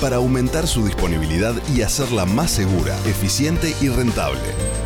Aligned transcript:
para 0.00 0.14
aumentar 0.14 0.68
su 0.68 0.86
disponibilidad 0.86 1.56
y 1.74 1.82
hacerla 1.82 2.24
más 2.24 2.52
segura, 2.52 2.96
eficiente 3.04 3.74
y 3.80 3.88
rentable. 3.88 4.38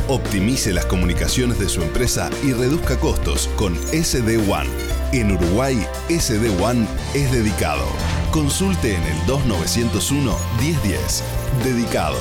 Optimice 0.09 0.73
las 0.73 0.87
comunicaciones 0.87 1.59
de 1.59 1.69
su 1.69 1.83
empresa 1.83 2.31
y 2.43 2.55
reduzca 2.55 2.99
costos 2.99 3.51
con 3.57 3.77
SD 3.77 4.39
One. 4.51 4.71
En 5.13 5.33
Uruguay, 5.33 5.87
SD 6.09 6.49
One 6.65 6.87
es 7.13 7.31
dedicado. 7.31 7.85
Consulte 8.31 8.95
en 8.95 9.03
el 9.03 9.27
2901 9.27 10.35
1010. 10.59 11.23
Dedicado. 11.63 12.17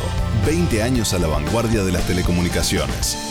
20 0.45 0.83
años 0.83 1.13
a 1.13 1.19
la 1.19 1.27
vanguardia 1.27 1.83
de 1.83 1.93
las 1.93 2.05
telecomunicaciones. 2.05 3.30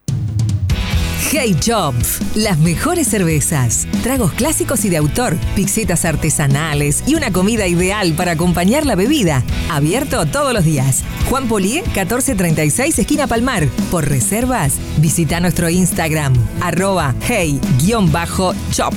Hey 1.29 1.55
Job, 1.65 1.93
las 2.35 2.57
mejores 2.59 3.07
cervezas, 3.07 3.87
tragos 4.03 4.33
clásicos 4.33 4.83
y 4.83 4.89
de 4.89 4.97
autor, 4.97 5.37
pizzetas 5.55 6.03
artesanales 6.03 7.03
y 7.05 7.15
una 7.15 7.31
comida 7.31 7.67
ideal 7.67 8.13
para 8.13 8.31
acompañar 8.31 8.85
la 8.85 8.95
bebida. 8.95 9.43
Abierto 9.69 10.25
todos 10.25 10.53
los 10.53 10.65
días. 10.65 11.03
Juan 11.29 11.47
Polié, 11.47 11.83
1436, 11.83 12.99
esquina 12.99 13.27
Palmar. 13.27 13.67
Por 13.91 14.09
reservas, 14.09 14.73
visita 14.97 15.39
nuestro 15.39 15.69
Instagram, 15.69 16.33
arroba 16.61 17.15
hey-chop. 17.27 18.93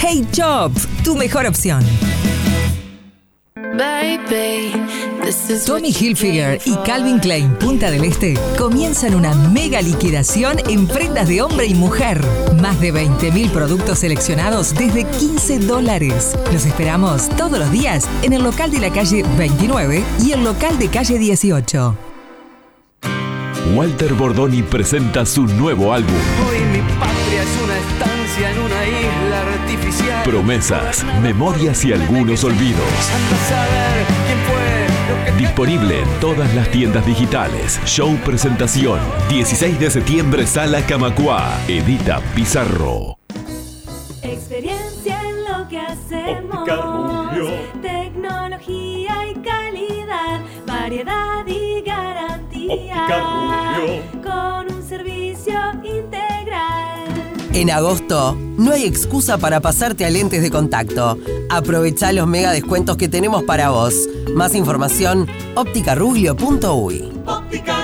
Hey 0.00 0.26
Job, 0.36 0.72
tu 1.04 1.14
mejor 1.14 1.46
opción. 1.46 1.84
Tommy 5.66 5.90
Hilfiger 5.90 6.60
y 6.64 6.74
Calvin 6.86 7.18
Klein 7.18 7.54
Punta 7.56 7.90
del 7.90 8.04
Este 8.04 8.38
comienzan 8.56 9.14
una 9.14 9.34
mega 9.34 9.82
liquidación 9.82 10.58
en 10.68 10.86
prendas 10.86 11.28
de 11.28 11.42
hombre 11.42 11.66
y 11.66 11.74
mujer. 11.74 12.24
Más 12.60 12.80
de 12.80 12.94
20.000 12.94 13.50
productos 13.50 13.98
seleccionados 13.98 14.74
desde 14.74 15.04
15 15.04 15.58
dólares. 15.60 16.36
Los 16.52 16.64
esperamos 16.64 17.28
todos 17.36 17.58
los 17.58 17.70
días 17.70 18.08
en 18.22 18.32
el 18.32 18.42
local 18.42 18.70
de 18.70 18.80
la 18.80 18.90
calle 18.90 19.24
29 19.36 20.02
y 20.24 20.32
el 20.32 20.44
local 20.44 20.78
de 20.78 20.88
calle 20.88 21.18
18. 21.18 21.96
Walter 23.74 24.14
Bordoni 24.14 24.62
presenta 24.62 25.26
su 25.26 25.42
nuevo 25.46 25.92
álbum. 25.92 26.14
Hoy 26.48 26.58
mi 26.72 26.78
patria 26.98 27.42
es 27.42 27.62
una 27.62 27.78
estancia 27.78 28.50
en 28.52 28.58
una. 28.58 28.75
Promesas, 30.26 31.06
memorias 31.22 31.84
y 31.84 31.92
algunos 31.92 32.42
olvidos. 32.42 32.82
Disponible 35.38 36.00
en 36.00 36.08
todas 36.20 36.52
las 36.52 36.68
tiendas 36.68 37.06
digitales. 37.06 37.80
Show 37.84 38.16
presentación. 38.24 38.98
16 39.28 39.78
de 39.78 39.88
septiembre, 39.88 40.44
Sala 40.48 40.84
Camacua. 40.84 41.60
Edita 41.68 42.20
Pizarro. 42.34 43.18
Experiencia 44.20 45.20
en 45.22 45.44
lo 45.44 45.68
que 45.68 45.78
hacemos. 45.78 46.64
Tecnología 47.80 49.28
y 49.28 49.34
calidad. 49.34 50.40
Variedad 50.66 51.46
y 51.46 51.82
garantía. 51.82 53.06
Con 54.24 54.74
un 54.74 54.82
servicio 54.82 55.54
integral. 55.84 56.35
En 57.56 57.70
agosto, 57.70 58.36
no 58.58 58.72
hay 58.72 58.84
excusa 58.84 59.38
para 59.38 59.60
pasarte 59.60 60.04
a 60.04 60.10
lentes 60.10 60.42
de 60.42 60.50
contacto. 60.50 61.18
Aprovecha 61.48 62.12
los 62.12 62.26
mega 62.26 62.52
descuentos 62.52 62.98
que 62.98 63.08
tenemos 63.08 63.44
para 63.44 63.70
vos. 63.70 63.94
Más 64.34 64.54
información, 64.54 65.26
opticaruglio.uy. 65.54 67.12
Óptica. 67.24 67.76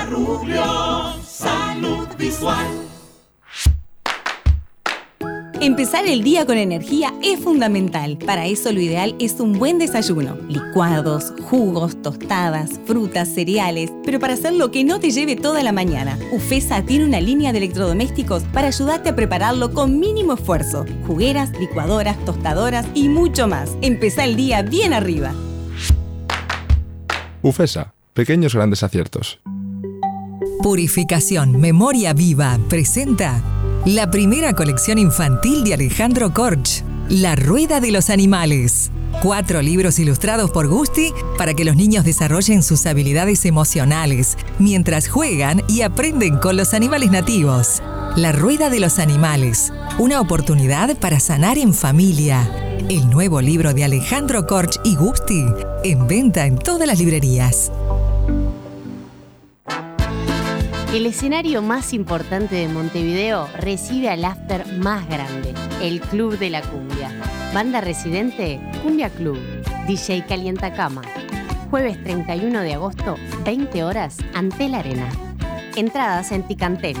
Empezar 5.63 6.05
el 6.05 6.25
día 6.25 6.45
con 6.45 6.57
energía 6.57 7.13
es 7.23 7.39
fundamental. 7.39 8.17
Para 8.17 8.47
eso 8.47 8.73
lo 8.73 8.81
ideal 8.81 9.15
es 9.17 9.39
un 9.39 9.53
buen 9.53 9.79
desayuno. 9.79 10.35
Licuados, 10.49 11.31
jugos, 11.49 12.01
tostadas, 12.01 12.81
frutas, 12.85 13.29
cereales. 13.29 13.89
Pero 14.03 14.19
para 14.19 14.33
hacerlo 14.33 14.71
que 14.71 14.83
no 14.83 14.99
te 14.99 15.11
lleve 15.11 15.37
toda 15.37 15.63
la 15.63 15.71
mañana, 15.71 16.19
Ufesa 16.33 16.81
tiene 16.83 17.05
una 17.05 17.21
línea 17.21 17.53
de 17.53 17.59
electrodomésticos 17.59 18.43
para 18.51 18.67
ayudarte 18.67 19.07
a 19.07 19.15
prepararlo 19.15 19.71
con 19.73 20.01
mínimo 20.01 20.33
esfuerzo. 20.33 20.85
Jugueras, 21.07 21.57
licuadoras, 21.57 22.17
tostadoras 22.25 22.85
y 22.93 23.07
mucho 23.07 23.47
más. 23.47 23.77
Empezá 23.81 24.25
el 24.25 24.35
día 24.35 24.63
bien 24.63 24.91
arriba. 24.91 25.33
UFESA. 27.41 27.93
Pequeños 28.13 28.53
grandes 28.53 28.83
aciertos. 28.83 29.39
Purificación 30.61 31.61
Memoria 31.61 32.11
Viva 32.11 32.59
presenta 32.67 33.41
la 33.85 34.09
primera 34.09 34.53
colección 34.53 34.97
infantil 34.97 35.65
de 35.65 35.73
Alejandro 35.73 36.33
Korch, 36.33 36.83
La 37.09 37.35
Rueda 37.35 37.81
de 37.81 37.91
los 37.91 38.09
Animales. 38.09 38.91
Cuatro 39.21 39.61
libros 39.61 39.99
ilustrados 39.99 40.51
por 40.51 40.67
Gusti 40.67 41.11
para 41.37 41.53
que 41.53 41.65
los 41.65 41.75
niños 41.75 42.05
desarrollen 42.05 42.63
sus 42.63 42.85
habilidades 42.85 43.43
emocionales 43.45 44.37
mientras 44.57 45.09
juegan 45.09 45.63
y 45.67 45.81
aprenden 45.81 46.37
con 46.37 46.55
los 46.55 46.73
animales 46.73 47.11
nativos. 47.11 47.83
La 48.15 48.31
Rueda 48.31 48.69
de 48.69 48.79
los 48.79 48.99
Animales, 48.99 49.73
una 49.99 50.21
oportunidad 50.21 50.97
para 50.97 51.19
sanar 51.19 51.57
en 51.57 51.73
familia. 51.73 52.49
El 52.89 53.09
nuevo 53.09 53.41
libro 53.41 53.73
de 53.73 53.83
Alejandro 53.83 54.47
Korch 54.47 54.79
y 54.85 54.95
Gusti, 54.95 55.43
en 55.83 56.07
venta 56.07 56.45
en 56.45 56.57
todas 56.57 56.87
las 56.87 56.99
librerías. 56.99 57.69
El 60.93 61.07
escenario 61.07 61.63
más 61.63 61.91
importante 61.91 62.53
de 62.53 62.67
Montevideo 62.67 63.49
recibe 63.57 64.11
al 64.11 64.23
after 64.23 64.77
más 64.77 65.09
grande, 65.09 65.51
el 65.81 65.99
Club 65.99 66.37
de 66.37 66.51
la 66.51 66.61
Cumbia. 66.61 67.09
Banda 67.51 67.81
residente, 67.81 68.61
Cumbia 68.83 69.09
Club, 69.09 69.39
DJ 69.87 70.23
Calienta 70.27 70.71
Cama. 70.71 71.01
Jueves 71.71 72.03
31 72.03 72.61
de 72.61 72.75
agosto, 72.75 73.15
20 73.43 73.83
horas, 73.83 74.17
ante 74.35 74.69
la 74.69 74.79
arena. 74.79 75.09
Entradas 75.75 76.31
en 76.31 76.43
Ticantel. 76.43 76.97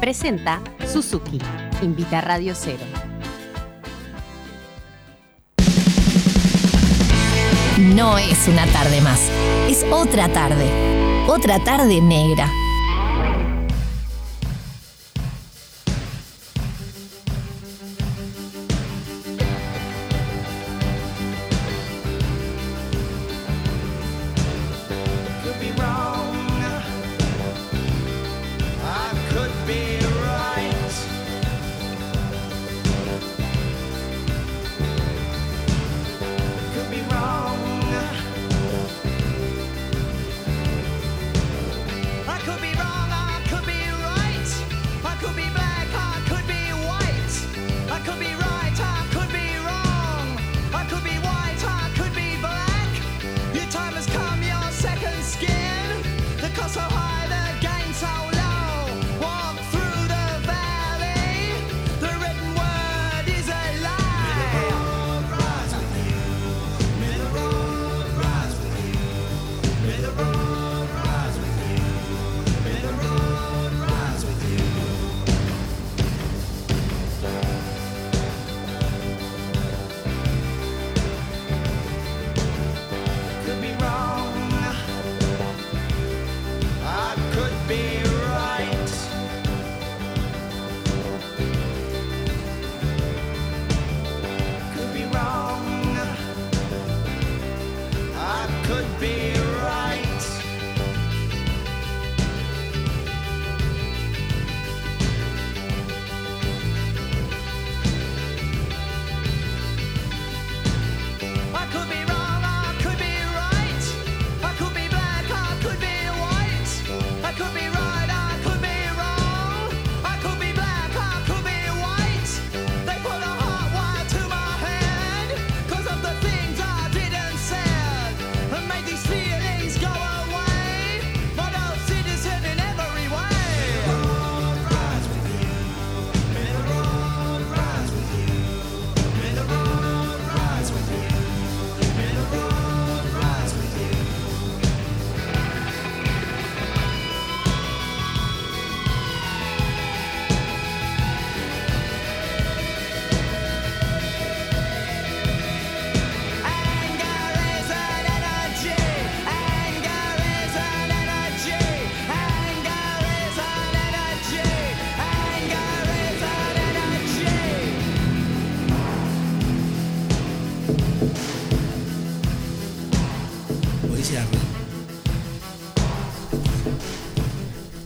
Presenta 0.00 0.60
Suzuki. 0.92 1.38
Invita 1.82 2.20
Radio 2.20 2.54
Cero. 2.56 2.82
No 7.78 8.18
es 8.18 8.48
una 8.48 8.66
tarde 8.66 9.00
más, 9.02 9.20
es 9.68 9.86
otra 9.92 10.28
tarde. 10.32 10.68
Otra 11.28 11.62
tarde 11.62 12.00
negra. 12.00 12.50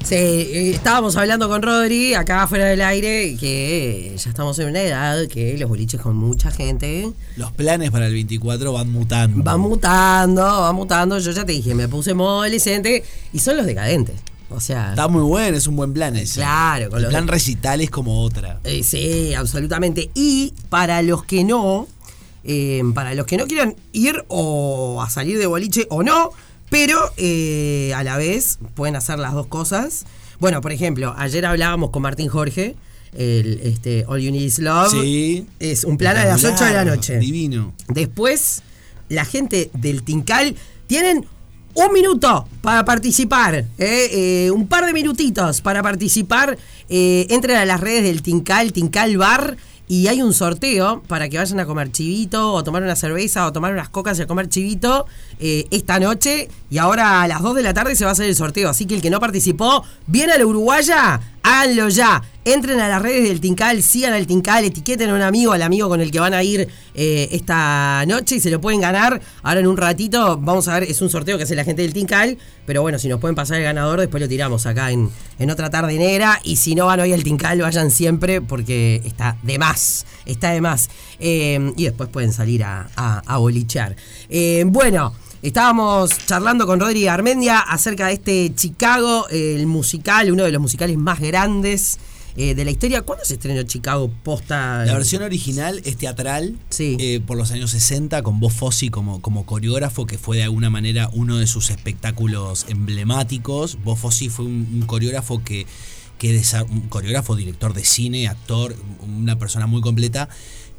Sí, 0.05 0.71
estábamos 0.75 1.17
hablando 1.17 1.49
con 1.49 1.63
Rodri 1.63 2.13
acá 2.13 2.47
fuera 2.47 2.67
del 2.67 2.83
aire 2.83 3.37
que 3.41 4.15
ya 4.19 4.29
estamos 4.29 4.59
en 4.59 4.69
una 4.69 4.83
edad 4.83 5.27
que 5.29 5.57
los 5.57 5.67
boliches 5.69 5.99
con 5.99 6.15
mucha 6.15 6.51
gente 6.51 7.11
Los 7.37 7.53
planes 7.53 7.91
para 7.91 8.07
el 8.09 8.13
24 8.13 8.71
van 8.75 8.93
mutando. 8.93 9.43
van 9.43 9.61
mutando, 9.61 10.43
van 10.43 10.75
mutando. 10.77 11.19
Yo 11.19 11.31
ya 11.31 11.47
te 11.47 11.53
dije, 11.53 11.75
me 11.75 11.89
puse 11.89 12.13
modo 12.13 12.43
adolescente 12.43 13.03
y 13.33 13.39
son 13.39 13.57
los 13.57 13.65
decadentes. 13.65 14.17
O 14.51 14.61
sea, 14.61 14.91
Está 14.91 15.09
muy 15.09 15.23
bueno, 15.23 15.57
es 15.57 15.67
un 15.67 15.77
buen 15.77 15.95
plan 15.95 16.15
ese. 16.17 16.35
Claro, 16.35 16.91
con 16.91 16.99
El 16.99 17.05
los- 17.05 17.11
plan 17.11 17.27
recital 17.27 17.81
es 17.81 17.89
como 17.91 18.21
otra. 18.23 18.61
Eh, 18.65 18.83
sí, 18.85 19.33
absolutamente. 19.33 20.11
Y 20.15 20.53
para 20.69 21.01
los 21.01 21.25
que 21.25 21.45
no, 21.45 21.89
eh, 22.45 22.83
para 22.95 23.15
los 23.15 23.25
que 23.25 23.39
no 23.39 23.47
quieran 23.47 23.75
ir 23.93 24.23
o 24.29 25.01
a 25.03 25.09
salir 25.09 25.39
de 25.39 25.47
boliche 25.47 25.87
o 25.89 26.03
no, 26.03 26.31
pero 26.71 26.99
eh, 27.17 27.93
a 27.95 28.03
la 28.05 28.17
vez 28.17 28.59
pueden 28.75 28.97
hacer 28.97 29.19
las 29.19 29.33
dos 29.33 29.47
cosas. 29.47 30.07
Bueno, 30.41 30.61
por 30.61 30.73
ejemplo, 30.73 31.15
ayer 31.17 31.47
hablábamos 31.47 31.91
con 31.91 32.03
Martín 32.03 32.29
Jorge, 32.29 32.75
el 33.17 33.61
este, 33.63 34.05
All 34.09 34.21
You 34.21 34.33
Need 34.33 34.43
Is 34.43 34.59
Love. 34.59 34.91
Sí. 34.91 35.47
Es 35.61 35.85
un 35.85 35.97
plan 35.97 36.17
a 36.17 36.25
las 36.25 36.45
8 36.45 36.65
de 36.65 36.73
la 36.73 36.85
noche. 36.85 37.19
Divino. 37.19 37.75
Después, 37.89 38.63
la 39.09 39.25
gente 39.25 39.71
del 39.75 40.03
Tincal 40.03 40.55
tienen 40.87 41.27
un 41.75 41.93
minuto 41.93 42.47
para 42.61 42.85
participar, 42.85 43.55
¿eh? 43.57 43.67
Eh, 43.79 44.51
un 44.51 44.69
par 44.69 44.87
de 44.87 44.93
minutitos 44.93 45.61
para 45.61 45.83
participar. 45.83 46.57
Eh, 46.89 47.27
entren 47.31 47.57
a 47.57 47.65
las 47.65 47.81
redes 47.81 48.05
del 48.05 48.23
Tincal, 48.23 48.73
Tincal 48.73 49.17
Bar. 49.17 49.57
Y 49.87 50.07
hay 50.09 50.23
un 50.23 50.33
sorteo 50.33 51.03
para 51.07 51.29
que 51.29 51.37
vayan 51.37 51.61
a 51.61 51.67
comer 51.67 51.93
chivito, 51.93 52.53
o 52.53 52.65
tomar 52.65 52.83
una 52.83 52.97
cerveza, 52.97 53.47
o 53.47 53.53
tomar 53.53 53.73
unas 53.73 53.91
cocas 53.91 54.19
y 54.19 54.23
a 54.23 54.27
comer 54.27 54.49
chivito 54.49 55.07
eh, 55.39 55.67
esta 55.71 56.01
noche. 56.01 56.49
Y 56.75 56.79
ahora 56.79 57.23
a 57.23 57.29
las 57.29 57.41
2 57.41 57.55
de 57.55 57.63
la 57.63 57.73
tarde 57.73 57.95
se 57.95 58.03
va 58.03 58.11
a 58.11 58.15
hacer 58.15 58.27
el 58.27 58.35
sorteo. 58.35 58.69
Así 58.69 58.85
que 58.85 58.97
el 58.97 59.01
que 59.01 59.09
no 59.09 59.21
participó, 59.21 59.85
viene 60.09 60.33
a 60.33 60.39
la 60.39 60.45
Uruguaya, 60.45 61.21
háganlo 61.45 61.89
ya. 61.89 62.21
Entren 62.45 62.81
a 62.81 62.89
las 62.89 63.01
redes 63.01 63.29
del 63.29 63.41
Tincal, 63.41 63.81
sigan 63.81 64.13
al 64.13 64.27
Tincal, 64.27 64.65
etiqueten 64.65 65.09
a 65.11 65.15
un 65.15 65.23
amigo, 65.23 65.53
al 65.53 65.63
amigo 65.63 65.89
con 65.89 66.01
el 66.01 66.11
que 66.11 66.19
van 66.19 66.35
a 66.35 66.43
ir 66.43 66.67
eh, 66.97 67.29
esta 67.31 68.03
noche 68.09 68.35
y 68.35 68.41
se 68.41 68.51
lo 68.51 68.61
pueden 68.61 68.81
ganar. 68.81 69.21
Ahora 69.45 69.61
en 69.61 69.69
un 69.69 69.77
ratito 69.77 70.37
vamos 70.37 70.67
a 70.67 70.81
ver, 70.81 70.91
es 70.91 71.01
un 71.01 71.11
sorteo 71.11 71.37
que 71.37 71.45
hace 71.45 71.55
la 71.55 71.63
gente 71.63 71.83
del 71.83 71.93
Tincal, 71.93 72.39
pero 72.67 72.83
bueno, 72.83 72.99
si 72.99 73.07
nos 73.07 73.21
pueden 73.21 73.37
pasar 73.37 73.59
el 73.59 73.63
ganador, 73.63 74.01
después 74.01 74.21
lo 74.21 74.29
tiramos 74.29 74.67
acá 74.67 74.91
en, 74.91 75.11
en 75.39 75.51
otra 75.53 75.71
tarde 75.71 75.97
negra. 75.97 76.41
Y 76.43 76.57
si 76.57 76.75
no 76.75 76.87
van 76.87 76.99
hoy 76.99 77.13
al 77.13 77.23
Tincal, 77.23 77.61
vayan 77.61 77.93
siempre 77.93 78.41
porque 78.41 79.01
está 79.05 79.37
de 79.45 79.61
más, 79.61 80.07
está 80.27 80.51
de 80.51 80.61
más. 80.61 80.91
Eh, 81.21 81.73
y 81.77 81.85
después 81.85 82.09
pueden 82.09 82.33
salir 82.33 82.65
a, 82.65 82.89
a. 82.97 83.39
Eh, 84.29 84.65
bueno. 84.67 85.15
Estábamos 85.45 86.11
charlando 86.25 86.67
con 86.67 86.81
Rodri 86.81 87.07
Armendia 87.07 87.59
acerca 87.59 88.07
de 88.07 88.15
este 88.15 88.55
Chicago, 88.55 89.29
el 89.29 89.67
musical, 89.67 90.33
uno 90.33 90.43
de 90.43 90.51
los 90.51 90.63
musicales 90.63 90.97
más 90.97 91.21
grandes 91.21 91.99
eh, 92.35 92.55
de 92.55 92.65
la 92.65 92.71
historia. 92.71 93.03
¿Cuándo 93.03 93.27
se 93.27 93.35
estrenó 93.35 93.63
Chicago 93.65 94.11
posta? 94.23 94.87
La 94.87 94.95
versión 94.95 95.23
original 95.23 95.83
es 95.85 95.99
teatral, 95.99 96.57
eh, 96.79 97.21
por 97.27 97.37
los 97.37 97.51
años 97.51 97.73
60, 97.73 98.23
con 98.23 98.41
Bob 98.41 98.53
Fosse 98.53 98.91
como, 98.91 99.21
como 99.21 99.45
coreógrafo, 99.45 100.07
que 100.07 100.17
fue 100.17 100.39
de 100.39 100.45
alguna 100.45 100.71
manera 100.71 101.11
uno 101.13 101.37
de 101.37 101.47
sus 101.47 101.69
espectáculos 101.69 102.65
emblemáticos. 102.71 103.77
Bob 103.85 103.99
Fosse 103.99 104.31
fue 104.31 104.47
un, 104.47 104.67
un 104.73 104.87
coreógrafo 104.87 105.45
que, 105.45 105.67
que 106.17 106.43
un 106.71 106.89
coreógrafo, 106.89 107.37
director 107.37 107.75
de 107.75 107.85
cine, 107.85 108.29
actor, 108.29 108.75
una 109.03 109.39
persona 109.39 109.67
muy 109.67 109.83
completa, 109.83 110.31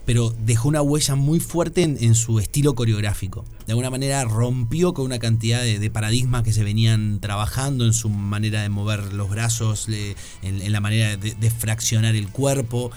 pero 0.05 0.33
dejó 0.45 0.67
una 0.67 0.81
huella 0.81 1.15
muy 1.15 1.39
fuerte 1.39 1.81
en, 1.83 1.97
en 1.99 2.13
su 2.15 2.39
estilo 2.39 2.75
coreográfico. 2.75 3.43
De 3.65 3.71
alguna 3.73 3.89
manera 3.89 4.23
rompió 4.23 4.93
con 4.93 5.05
una 5.05 5.17
cantidad 5.19 5.61
de, 5.61 5.79
de 5.79 5.89
paradigmas 5.89 6.43
que 6.43 6.53
se 6.53 6.63
venían 6.63 7.19
trabajando 7.19 7.85
en 7.85 7.93
su 7.93 8.09
manera 8.09 8.61
de 8.61 8.69
mover 8.69 9.13
los 9.13 9.29
brazos, 9.29 9.87
le- 9.89 10.15
en, 10.43 10.61
en 10.61 10.71
la 10.71 10.79
manera 10.79 11.17
de, 11.17 11.33
de 11.33 11.49
fraccionar 11.49 12.15
el 12.15 12.27
cuerpo. 12.29 12.91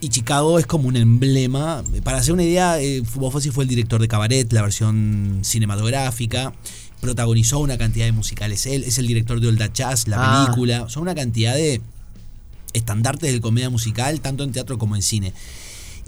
Y 0.00 0.10
Chicago 0.10 0.58
es 0.58 0.66
como 0.66 0.86
un 0.88 0.96
emblema. 0.96 1.82
Para 2.02 2.18
hacer 2.18 2.34
una 2.34 2.42
idea, 2.44 2.80
eh, 2.80 3.02
Bob 3.14 3.32
Fosse 3.32 3.50
fue 3.52 3.64
el 3.64 3.68
director 3.70 4.00
de 4.00 4.06
Cabaret, 4.08 4.52
la 4.52 4.62
versión 4.62 5.40
cinematográfica. 5.42 6.52
Protagonizó 7.00 7.58
una 7.58 7.78
cantidad 7.78 8.04
de 8.06 8.12
musicales. 8.12 8.66
Él 8.66 8.84
es 8.84 8.98
el 8.98 9.06
director 9.06 9.40
de 9.40 9.48
Old 9.48 9.58
That 9.58 9.72
Jazz, 9.72 10.06
la 10.08 10.16
Ah. 10.20 10.44
película. 10.46 10.88
Son 10.88 11.02
una 11.02 11.14
cantidad 11.14 11.54
de 11.54 11.80
estandartes 12.72 13.32
de 13.32 13.40
comedia 13.40 13.70
musical, 13.70 14.20
tanto 14.20 14.44
en 14.44 14.52
teatro 14.52 14.78
como 14.78 14.96
en 14.96 15.02
cine. 15.02 15.32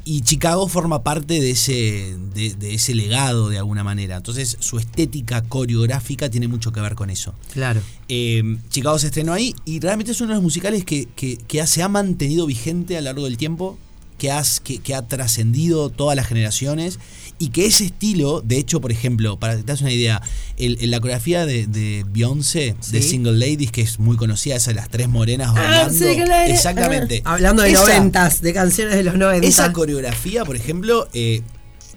Y 0.09 0.21
Chicago 0.21 0.69
forma 0.69 1.03
parte 1.03 1.41
de 1.41 1.51
ese, 1.51 2.17
de, 2.33 2.55
de 2.55 2.75
ese 2.75 2.95
legado 2.95 3.49
de 3.49 3.59
alguna 3.59 3.83
manera. 3.83 4.17
Entonces 4.17 4.57
su 4.61 4.79
estética 4.79 5.43
coreográfica 5.43 6.31
tiene 6.31 6.47
mucho 6.47 6.71
que 6.71 6.81
ver 6.81 6.95
con 6.95 7.11
eso. 7.11 7.35
Claro. 7.53 7.81
Eh, 8.09 8.57
Chicago 8.71 9.01
se 9.01 9.07
estrenó 9.09 9.33
ahí 9.33 9.53
y 9.65 9.81
realmente 9.81 10.13
es 10.13 10.21
uno 10.21 10.29
de 10.29 10.35
los 10.37 10.45
musicales 10.45 10.85
que, 10.85 11.07
que- 11.17 11.39
que 11.39 11.67
se 11.67 11.83
ha 11.83 11.89
mantenido 11.89 12.47
vigente 12.47 12.97
a 12.97 13.01
lo 13.01 13.07
largo 13.07 13.25
del 13.25 13.37
tiempo, 13.37 13.79
que, 14.19 14.31
has- 14.31 14.61
que, 14.61 14.79
que 14.79 14.95
ha 14.95 15.03
trascendido 15.07 15.91
todas 15.91 16.17
las 16.17 16.27
generaciones 16.27 16.99
y 17.39 17.49
que 17.51 17.67
ese 17.67 17.85
estilo, 17.85 18.41
de 18.41 18.57
hecho, 18.57 18.81
por 18.81 18.91
ejemplo, 18.93 19.39
para 19.39 19.57
que 19.57 19.63
te 19.63 19.67
das 19.73 19.83
una 19.83 19.93
idea, 19.93 20.23
el- 20.57 20.79
el- 20.81 20.91
la 20.91 21.01
coreografía 21.01 21.45
de, 21.45 21.67
de 21.67 22.05
Beyoncé, 22.09 22.75
de. 22.91 23.03
Single 23.03 23.33
Ladies, 23.39 23.71
que 23.73 23.83
es 23.83 23.99
muy 23.99 24.17
conocida, 24.17 24.57
esa 24.57 24.71
de 24.71 24.77
las 24.77 24.89
tres 24.89 25.09
morenas 25.09 25.53
bailando. 25.53 26.07
Exactamente. 26.47 27.23
Ah, 27.25 27.33
Hablando 27.35 27.63
de 27.63 27.73
Esa- 27.73 27.83
noventas, 27.83 28.41
de 28.41 28.53
canciones 28.55 28.95
de 28.97 29.03
los 29.03 29.17
noventas. 29.17 29.49
esa 29.51 29.73
coreografía, 29.73 30.45
por 30.45 30.57
ejemplo, 30.57 31.09
eh, 31.13 31.43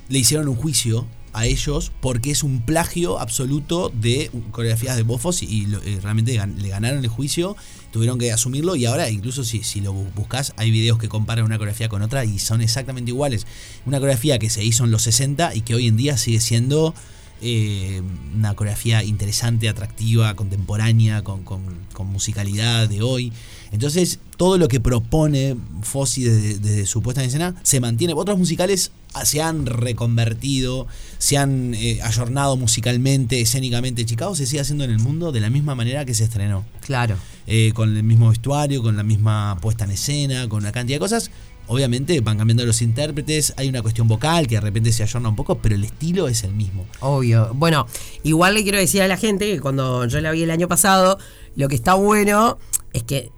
le 0.09 0.19
hicieron 0.19 0.47
un 0.49 0.55
juicio 0.55 1.07
a 1.33 1.45
ellos 1.45 1.91
porque 2.01 2.31
es 2.31 2.43
un 2.43 2.61
plagio 2.61 3.19
absoluto 3.19 3.89
de 3.89 4.31
coreografías 4.51 4.95
de 4.95 5.03
Bofos 5.03 5.43
y, 5.43 5.67
eh, 5.85 5.99
realmente 6.01 6.33
le 6.57 6.69
ganaron 6.69 6.99
el 7.03 7.07
juicio, 7.09 7.55
tuvieron 7.91 8.17
que 8.19 8.31
asumirlo 8.31 8.75
y 8.75 8.85
ahora 8.85 9.09
incluso 9.09 9.43
si, 9.43 9.63
si 9.63 9.81
lo 9.81 9.93
bu- 9.93 10.13
buscas 10.15 10.53
hay 10.57 10.71
videos 10.71 10.97
que 10.99 11.09
comparan 11.09 11.45
una 11.45 11.57
coreografía 11.57 11.89
con 11.89 12.01
otra 12.01 12.25
y 12.25 12.39
son 12.39 12.61
exactamente 12.61 13.11
iguales. 13.11 13.45
Una 13.85 13.99
coreografía 13.99 14.39
que 14.39 14.49
se 14.49 14.63
hizo 14.63 14.83
en 14.85 14.91
los 14.91 15.01
60 15.03 15.55
y 15.55 15.61
que 15.61 15.75
hoy 15.75 15.87
en 15.87 15.97
día 15.97 16.17
sigue 16.17 16.39
siendo 16.39 16.93
eh, 17.41 18.01
una 18.35 18.53
coreografía 18.53 19.01
interesante, 19.03 19.69
atractiva, 19.69 20.35
contemporánea, 20.35 21.23
con, 21.23 21.43
con- 21.43 21.87
musicalidad 21.99 22.87
de 22.89 23.01
hoy. 23.01 23.31
Entonces, 23.71 24.19
todo 24.37 24.57
lo 24.57 24.67
que 24.69 24.79
propone 24.79 25.55
Fossi 25.81 26.23
desde, 26.23 26.57
desde 26.59 26.85
su 26.85 27.01
puesta 27.01 27.21
en 27.21 27.27
escena 27.27 27.55
se 27.63 27.79
mantiene. 27.81 28.13
Otros 28.13 28.37
musicales 28.37 28.91
se 29.23 29.41
han 29.41 29.65
reconvertido, 29.65 30.87
se 31.17 31.37
han 31.37 31.73
eh, 31.73 31.99
ayornado 32.03 32.57
musicalmente, 32.57 33.41
escénicamente. 33.41 34.05
Chicago 34.05 34.35
se 34.35 34.45
sigue 34.45 34.61
haciendo 34.61 34.83
en 34.83 34.91
el 34.91 34.99
mundo 34.99 35.31
de 35.31 35.39
la 35.39 35.49
misma 35.49 35.75
manera 35.75 36.05
que 36.05 36.13
se 36.13 36.23
estrenó. 36.23 36.65
Claro. 36.81 37.17
Eh, 37.47 37.71
con 37.73 37.95
el 37.95 38.03
mismo 38.03 38.29
vestuario, 38.29 38.81
con 38.81 38.95
la 38.95 39.03
misma 39.03 39.57
puesta 39.61 39.85
en 39.85 39.91
escena, 39.91 40.47
con 40.47 40.59
una 40.59 40.71
cantidad 40.71 40.95
de 40.95 40.99
cosas. 40.99 41.31
Obviamente 41.67 42.19
van 42.21 42.37
cambiando 42.37 42.65
los 42.65 42.81
intérpretes, 42.81 43.53
hay 43.55 43.69
una 43.69 43.83
cuestión 43.83 44.07
vocal 44.07 44.47
que 44.47 44.55
de 44.55 44.61
repente 44.61 44.91
se 44.91 45.03
ayorna 45.03 45.29
un 45.29 45.35
poco, 45.35 45.59
pero 45.59 45.75
el 45.75 45.83
estilo 45.83 46.27
es 46.27 46.43
el 46.43 46.53
mismo. 46.53 46.87
Obvio. 46.99 47.51
Bueno, 47.53 47.85
igual 48.23 48.55
le 48.55 48.63
quiero 48.63 48.79
decir 48.79 49.03
a 49.03 49.07
la 49.07 49.17
gente 49.17 49.51
que 49.51 49.59
cuando 49.59 50.05
yo 50.05 50.19
la 50.19 50.31
vi 50.31 50.41
el 50.41 50.49
año 50.49 50.67
pasado, 50.67 51.19
lo 51.55 51.67
que 51.67 51.75
está 51.75 51.93
bueno 51.93 52.57
es 52.91 53.03
que 53.03 53.31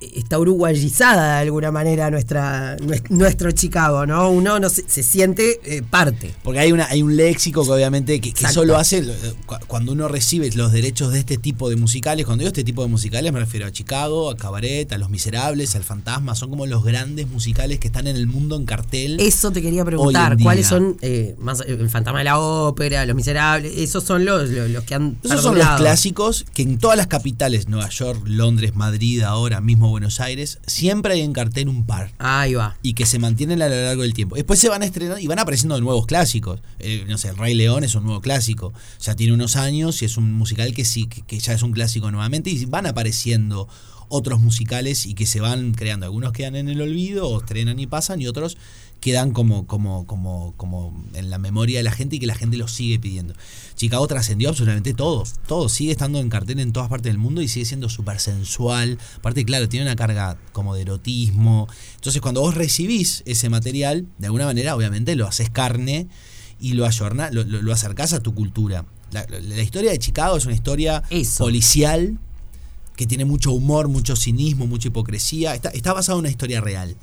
está 0.00 0.38
uruguayizada 0.38 1.34
de 1.36 1.40
alguna 1.42 1.70
manera 1.72 2.10
nuestra, 2.10 2.76
nues- 2.78 3.08
nuestro 3.08 3.50
Chicago, 3.52 4.04
¿no? 4.06 4.30
Uno 4.30 4.58
no 4.58 4.68
se, 4.68 4.84
se 4.88 5.02
siente 5.02 5.60
eh, 5.64 5.82
parte. 5.82 6.34
Porque 6.42 6.60
hay, 6.60 6.72
una, 6.72 6.86
hay 6.88 7.02
un 7.02 7.16
léxico 7.16 7.64
que 7.64 7.70
obviamente 7.70 8.20
que, 8.20 8.32
que 8.32 8.48
solo 8.48 8.76
hace 8.76 9.02
cuando 9.66 9.92
uno 9.92 10.08
recibe 10.08 10.50
los 10.54 10.72
derechos 10.72 11.12
de 11.12 11.18
este 11.20 11.38
tipo 11.38 11.70
de 11.70 11.76
musicales. 11.76 12.26
Cuando 12.26 12.40
digo 12.42 12.48
este 12.48 12.64
tipo 12.64 12.82
de 12.82 12.88
musicales 12.88 13.32
me 13.32 13.38
refiero 13.40 13.66
a 13.66 13.72
Chicago, 13.72 14.30
a 14.30 14.36
Cabaret, 14.36 14.92
a 14.92 14.98
Los 14.98 15.08
Miserables, 15.10 15.74
al 15.76 15.84
Fantasma. 15.84 16.34
Son 16.34 16.50
como 16.50 16.66
los 16.66 16.84
grandes 16.84 17.28
musicales 17.28 17.78
que 17.78 17.86
están 17.88 18.06
en 18.06 18.16
el 18.16 18.26
mundo 18.26 18.56
en 18.56 18.66
cartel. 18.66 19.18
Eso 19.20 19.50
te 19.50 19.62
quería 19.62 19.84
preguntar. 19.84 20.36
¿cuáles 20.42 20.66
son 20.66 20.96
eh, 21.00 21.34
más 21.38 21.60
eh, 21.60 21.76
el 21.80 21.88
fantasma 21.88 22.18
de 22.18 22.24
la 22.24 22.38
ópera, 22.38 23.06
los 23.06 23.16
miserables? 23.16 23.72
Esos 23.78 24.04
son 24.04 24.24
los, 24.24 24.50
los, 24.50 24.70
los 24.70 24.84
que 24.84 24.94
han 24.94 25.16
Esos 25.22 25.42
son 25.42 25.56
los 25.58 25.66
clásicos 25.76 26.44
que 26.52 26.62
en 26.62 26.78
todas 26.78 26.96
las 26.96 27.06
capitales, 27.06 27.68
Nueva 27.68 27.88
York, 27.88 28.20
Londres, 28.26 28.74
Madrid, 28.74 29.22
ahora 29.22 29.60
mismo 29.60 29.85
Buenos 29.88 30.20
Aires, 30.20 30.58
siempre 30.66 31.14
hay 31.14 31.20
en 31.20 31.32
cartel 31.32 31.68
un 31.68 31.84
par. 31.84 32.12
Ahí 32.18 32.54
va. 32.54 32.76
Y 32.82 32.94
que 32.94 33.06
se 33.06 33.18
mantienen 33.18 33.62
a 33.62 33.68
lo 33.68 33.74
largo 33.74 34.02
del 34.02 34.14
tiempo. 34.14 34.36
Después 34.36 34.58
se 34.58 34.68
van 34.68 34.82
estrenando 34.82 35.20
y 35.20 35.26
van 35.26 35.38
apareciendo 35.38 35.80
nuevos 35.80 36.06
clásicos. 36.06 36.60
Eh, 36.78 37.04
no 37.08 37.18
sé, 37.18 37.28
El 37.28 37.36
Rey 37.36 37.54
León 37.54 37.84
es 37.84 37.94
un 37.94 38.04
nuevo 38.04 38.20
clásico. 38.20 38.72
Ya 39.00 39.14
tiene 39.14 39.32
unos 39.32 39.56
años 39.56 40.02
y 40.02 40.04
es 40.04 40.16
un 40.16 40.32
musical 40.32 40.74
que 40.74 40.84
sí, 40.84 41.06
que, 41.06 41.22
que 41.22 41.38
ya 41.38 41.52
es 41.52 41.62
un 41.62 41.72
clásico 41.72 42.10
nuevamente. 42.10 42.50
Y 42.50 42.64
van 42.66 42.86
apareciendo 42.86 43.68
otros 44.08 44.40
musicales 44.40 45.06
y 45.06 45.14
que 45.14 45.26
se 45.26 45.40
van 45.40 45.74
creando. 45.74 46.06
Algunos 46.06 46.32
quedan 46.32 46.56
en 46.56 46.68
el 46.68 46.80
olvido, 46.80 47.28
o 47.28 47.40
estrenan 47.40 47.78
y 47.78 47.86
pasan, 47.86 48.20
y 48.20 48.26
otros 48.26 48.56
quedan 49.06 49.30
como, 49.30 49.66
como, 49.68 50.04
como, 50.06 50.52
como 50.56 51.04
en 51.14 51.30
la 51.30 51.38
memoria 51.38 51.78
de 51.78 51.84
la 51.84 51.92
gente 51.92 52.16
y 52.16 52.18
que 52.18 52.26
la 52.26 52.34
gente 52.34 52.56
los 52.56 52.72
sigue 52.72 52.98
pidiendo. 52.98 53.34
Chicago 53.76 54.04
trascendió 54.08 54.48
absolutamente 54.48 54.94
todo, 54.94 55.22
todo, 55.46 55.68
sigue 55.68 55.92
estando 55.92 56.18
en 56.18 56.28
cartel 56.28 56.58
en 56.58 56.72
todas 56.72 56.88
partes 56.88 57.10
del 57.12 57.18
mundo 57.18 57.40
y 57.40 57.46
sigue 57.48 57.64
siendo 57.66 57.88
súper 57.88 58.18
sensual. 58.18 58.98
Aparte, 59.18 59.44
claro, 59.44 59.68
tiene 59.68 59.86
una 59.86 59.94
carga 59.94 60.36
como 60.52 60.74
de 60.74 60.82
erotismo. 60.82 61.68
Entonces, 61.94 62.20
cuando 62.20 62.40
vos 62.40 62.54
recibís 62.56 63.22
ese 63.26 63.48
material, 63.48 64.06
de 64.18 64.26
alguna 64.26 64.46
manera, 64.46 64.74
obviamente, 64.74 65.14
lo 65.14 65.26
haces 65.28 65.50
carne 65.50 66.08
y 66.60 66.72
lo 66.72 66.84
ayornás, 66.86 67.32
lo, 67.32 67.44
lo, 67.44 67.62
lo 67.62 67.72
acercás 67.72 68.12
a 68.12 68.20
tu 68.20 68.34
cultura. 68.34 68.84
La, 69.12 69.24
la- 69.30 69.38
la 69.40 69.62
historia 69.62 69.92
de 69.92 69.98
Chicago 70.00 70.36
es 70.36 70.46
una 70.46 70.54
historia 70.54 71.02
policial 71.44 72.18
que 72.96 73.06
tiene 73.06 73.24
mucho 73.24 73.52
humor, 73.52 73.88
mucho 73.88 74.16
cinismo, 74.16 74.66
mucha 74.66 74.88
hipocresía. 74.88 75.54
Está, 75.54 75.68
está 75.68 75.92
basado 75.92 76.18
en 76.18 76.20
una 76.20 76.30
historia 76.30 76.60
real. 76.60 76.96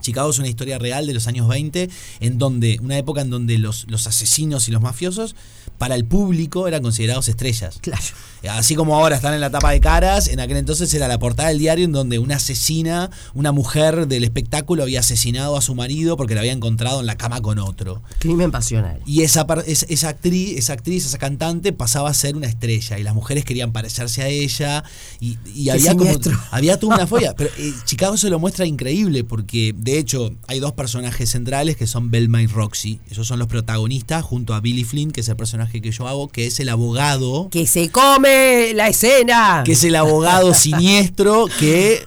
Chicago 0.00 0.30
es 0.30 0.38
una 0.38 0.48
historia 0.48 0.78
real 0.78 1.06
de 1.06 1.14
los 1.14 1.26
años 1.26 1.48
20, 1.48 1.88
en 2.20 2.38
donde, 2.38 2.78
una 2.82 2.98
época 2.98 3.20
en 3.20 3.30
donde 3.30 3.58
los, 3.58 3.86
los 3.88 4.06
asesinos 4.06 4.68
y 4.68 4.72
los 4.72 4.82
mafiosos, 4.82 5.34
para 5.78 5.94
el 5.94 6.04
público, 6.04 6.68
eran 6.68 6.82
considerados 6.82 7.28
estrellas. 7.28 7.78
Claro. 7.80 8.02
Así 8.50 8.74
como 8.74 8.96
ahora 8.96 9.16
están 9.16 9.34
en 9.34 9.40
la 9.40 9.50
tapa 9.50 9.70
de 9.70 9.80
caras, 9.80 10.28
en 10.28 10.40
aquel 10.40 10.56
entonces 10.56 10.92
era 10.94 11.08
la 11.08 11.18
portada 11.18 11.48
del 11.48 11.58
diario 11.58 11.84
en 11.84 11.92
donde 11.92 12.18
una 12.18 12.36
asesina, 12.36 13.10
una 13.34 13.52
mujer 13.52 14.06
del 14.06 14.24
espectáculo 14.24 14.82
había 14.82 15.00
asesinado 15.00 15.56
a 15.56 15.62
su 15.62 15.74
marido 15.74 16.16
porque 16.16 16.34
la 16.34 16.40
había 16.40 16.52
encontrado 16.52 17.00
en 17.00 17.06
la 17.06 17.16
cama 17.16 17.40
con 17.40 17.58
otro. 17.58 18.02
Crimen 18.18 18.50
pasional. 18.50 19.00
Y 19.06 19.22
esa, 19.22 19.46
esa, 19.66 20.08
actriz, 20.08 20.58
esa 20.58 20.74
actriz, 20.74 21.06
esa 21.06 21.18
cantante 21.18 21.72
pasaba 21.72 22.10
a 22.10 22.14
ser 22.14 22.36
una 22.36 22.46
estrella 22.46 22.98
y 22.98 23.02
las 23.02 23.14
mujeres 23.14 23.44
querían 23.44 23.72
parecerse 23.72 24.22
a 24.22 24.28
ella 24.28 24.84
y, 25.20 25.68
había 25.68 25.94
como 25.94 26.10
había 26.50 26.78
toda 26.78 26.96
una 26.96 27.06
folla. 27.08 27.34
Pero 27.36 27.50
eh, 27.58 27.72
Chicago 27.84 28.16
se 28.16 28.30
lo 28.30 28.38
muestra 28.38 28.66
increíble 28.66 29.24
porque 29.24 29.74
de 29.86 29.98
hecho 29.98 30.30
hay 30.48 30.58
dos 30.60 30.72
personajes 30.72 31.30
centrales 31.30 31.76
que 31.76 31.86
son 31.86 32.10
Belma 32.10 32.42
y 32.42 32.46
Roxy. 32.46 33.00
Esos 33.10 33.26
son 33.26 33.38
los 33.38 33.48
protagonistas 33.48 34.22
junto 34.24 34.52
a 34.54 34.60
Billy 34.60 34.84
Flynn, 34.84 35.10
que 35.12 35.20
es 35.22 35.28
el 35.28 35.36
personaje 35.36 35.80
que 35.80 35.90
yo 35.92 36.06
hago, 36.08 36.28
que 36.28 36.46
es 36.46 36.60
el 36.60 36.68
abogado. 36.68 37.48
Que 37.50 37.66
se 37.66 37.88
come 37.90 38.72
la 38.74 38.88
escena. 38.88 39.62
Que 39.64 39.72
es 39.72 39.84
el 39.84 39.96
abogado 39.96 40.52
siniestro 40.54 41.46
que 41.58 42.06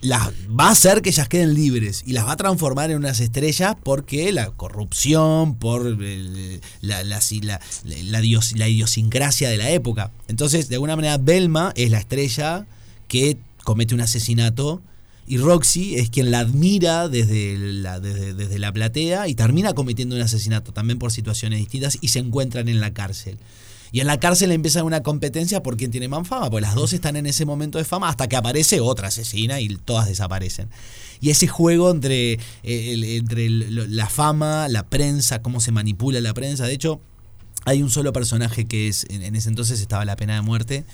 las 0.00 0.30
va 0.48 0.68
a 0.68 0.70
hacer 0.72 1.00
que 1.02 1.10
ellas 1.10 1.28
queden 1.28 1.54
libres 1.54 2.02
y 2.06 2.12
las 2.12 2.26
va 2.26 2.32
a 2.32 2.36
transformar 2.36 2.90
en 2.90 2.96
unas 2.96 3.20
estrellas 3.20 3.76
porque 3.84 4.32
la 4.32 4.50
corrupción, 4.50 5.54
por 5.56 5.86
el- 5.86 6.60
la, 6.80 7.04
la, 7.04 7.20
la- 7.42 7.60
la 7.84 8.20
idios- 8.20 8.56
la 8.56 8.68
idiosincrasia 8.68 9.48
de 9.48 9.58
la 9.58 9.70
época. 9.70 10.10
Entonces, 10.28 10.68
de 10.68 10.74
alguna 10.76 10.96
manera, 10.96 11.18
Belma 11.18 11.72
es 11.76 11.90
la 11.90 11.98
estrella 11.98 12.66
que 13.06 13.36
comete 13.64 13.94
un 13.94 14.00
asesinato 14.00 14.82
y 15.26 15.38
Roxy 15.38 15.96
es 15.96 16.10
quien 16.10 16.30
la 16.30 16.40
admira 16.40 17.08
desde 17.08 17.56
la, 17.56 18.00
desde, 18.00 18.34
desde 18.34 18.58
la 18.58 18.72
platea 18.72 19.28
y 19.28 19.34
termina 19.34 19.72
cometiendo 19.72 20.16
un 20.16 20.22
asesinato 20.22 20.72
también 20.72 20.98
por 20.98 21.12
situaciones 21.12 21.58
distintas 21.58 21.98
y 22.00 22.08
se 22.08 22.18
encuentran 22.18 22.68
en 22.68 22.80
la 22.80 22.92
cárcel. 22.92 23.38
Y 23.92 24.00
en 24.00 24.06
la 24.06 24.18
cárcel 24.18 24.50
empieza 24.52 24.82
una 24.84 25.02
competencia 25.02 25.62
por 25.62 25.76
quién 25.76 25.90
tiene 25.90 26.08
más 26.08 26.26
fama, 26.26 26.48
porque 26.48 26.62
las 26.62 26.74
dos 26.74 26.94
están 26.94 27.14
en 27.16 27.26
ese 27.26 27.44
momento 27.44 27.76
de 27.76 27.84
fama 27.84 28.08
hasta 28.08 28.26
que 28.26 28.36
aparece 28.36 28.80
otra 28.80 29.08
asesina 29.08 29.60
y 29.60 29.68
todas 29.76 30.08
desaparecen. 30.08 30.70
Y 31.20 31.28
ese 31.28 31.46
juego 31.46 31.90
entre, 31.90 32.32
eh, 32.62 33.16
entre 33.18 33.50
la 33.50 34.08
fama, 34.08 34.66
la 34.68 34.88
prensa, 34.88 35.42
cómo 35.42 35.60
se 35.60 35.72
manipula 35.72 36.22
la 36.22 36.32
prensa. 36.32 36.66
De 36.66 36.72
hecho, 36.72 37.02
hay 37.66 37.82
un 37.82 37.90
solo 37.90 38.14
personaje 38.14 38.64
que 38.64 38.88
es, 38.88 39.06
en, 39.10 39.36
ese 39.36 39.50
entonces 39.50 39.78
estaba 39.82 40.06
la 40.06 40.16
pena 40.16 40.36
de 40.36 40.40
muerte, 40.40 40.84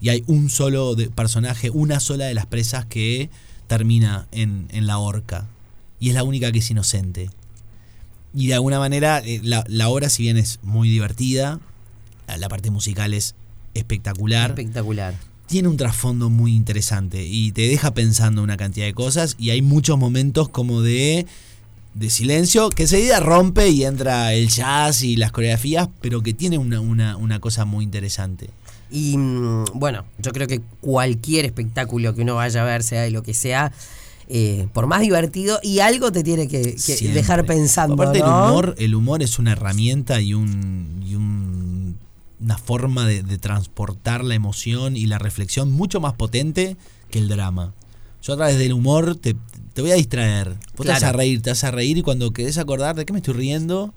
y 0.00 0.10
hay 0.10 0.22
un 0.28 0.48
solo 0.48 0.96
personaje, 1.16 1.70
una 1.70 1.98
sola 1.98 2.26
de 2.26 2.34
las 2.34 2.46
presas 2.46 2.86
que 2.86 3.30
termina 3.66 4.26
en, 4.32 4.66
en 4.70 4.86
la 4.86 4.98
horca. 4.98 5.46
Y 6.00 6.08
es 6.10 6.14
la 6.14 6.24
única 6.24 6.50
que 6.52 6.58
es 6.58 6.70
inocente. 6.70 7.30
Y 8.34 8.48
de 8.48 8.54
alguna 8.54 8.78
manera, 8.78 9.20
eh, 9.24 9.40
la, 9.42 9.64
la 9.68 9.88
obra, 9.88 10.08
si 10.08 10.22
bien 10.24 10.36
es 10.36 10.58
muy 10.62 10.88
divertida, 10.90 11.60
la- 12.26 12.36
la 12.36 12.48
parte 12.48 12.70
musical 12.70 13.14
es 13.14 13.34
espectacular. 13.74 14.50
Espectacular. 14.50 15.14
Tiene 15.46 15.68
un 15.68 15.76
trasfondo 15.76 16.30
muy 16.30 16.54
interesante 16.54 17.24
y 17.24 17.52
te 17.52 17.62
deja 17.68 17.92
pensando 17.94 18.42
una 18.42 18.56
cantidad 18.56 18.86
de 18.86 18.94
cosas. 18.94 19.36
Y 19.38 19.50
hay 19.50 19.62
muchos 19.62 19.98
momentos 19.98 20.48
como 20.48 20.80
de, 20.82 21.26
de 21.94 22.10
silencio 22.10 22.70
que 22.70 22.84
enseguida 22.84 23.20
rompe 23.20 23.68
y 23.68 23.84
entra 23.84 24.32
el 24.32 24.48
jazz 24.48 25.02
y 25.02 25.16
las 25.16 25.32
coreografías, 25.32 25.88
pero 26.00 26.22
que 26.22 26.32
tiene 26.34 26.58
una, 26.58 26.80
una, 26.80 27.16
una 27.16 27.40
cosa 27.40 27.64
muy 27.66 27.84
interesante. 27.84 28.50
Y 28.94 29.18
mm, 29.18 29.64
bueno, 29.74 30.04
yo 30.18 30.30
creo 30.30 30.46
que 30.46 30.60
cualquier 30.80 31.44
espectáculo 31.44 32.14
que 32.14 32.22
uno 32.22 32.36
vaya 32.36 32.62
a 32.62 32.64
ver, 32.64 32.84
sea 32.84 33.02
de 33.02 33.10
lo 33.10 33.24
que 33.24 33.34
sea, 33.34 33.72
eh, 34.28 34.68
por 34.72 34.86
más 34.86 35.00
divertido, 35.00 35.58
y 35.64 35.80
algo 35.80 36.12
te 36.12 36.22
tiene 36.22 36.46
que, 36.46 36.76
dejar 37.12 37.44
pensando. 37.44 37.94
Aparte 37.94 38.20
el 38.20 38.24
¿no? 38.24 38.46
humor, 38.46 38.76
el 38.78 38.94
humor 38.94 39.20
es 39.24 39.40
una 39.40 39.50
herramienta 39.52 40.20
y 40.20 40.32
un, 40.32 41.02
y 41.04 41.16
un- 41.16 41.98
una 42.40 42.56
forma 42.56 43.04
de, 43.06 43.24
de 43.24 43.38
transportar 43.38 44.22
la 44.22 44.34
emoción 44.36 44.96
y 44.96 45.06
la 45.06 45.18
reflexión 45.18 45.72
mucho 45.72 45.98
más 46.00 46.12
potente 46.12 46.76
que 47.10 47.18
el 47.18 47.26
drama. 47.28 47.74
Yo 48.22 48.34
a 48.34 48.36
través 48.36 48.58
del 48.58 48.74
humor 48.74 49.16
te, 49.16 49.34
te 49.72 49.82
voy 49.82 49.90
a 49.90 49.94
distraer. 49.94 50.54
Vos 50.76 50.86
te 50.86 50.92
vas 50.92 51.02
a 51.02 51.12
reír, 51.12 51.42
te 51.42 51.50
vas 51.50 51.64
a 51.64 51.70
reír 51.72 51.98
y 51.98 52.02
cuando 52.02 52.32
querés 52.32 52.58
acordar 52.58 52.94
de 52.94 53.04
qué 53.04 53.12
me 53.12 53.18
estoy 53.18 53.34
riendo, 53.34 53.92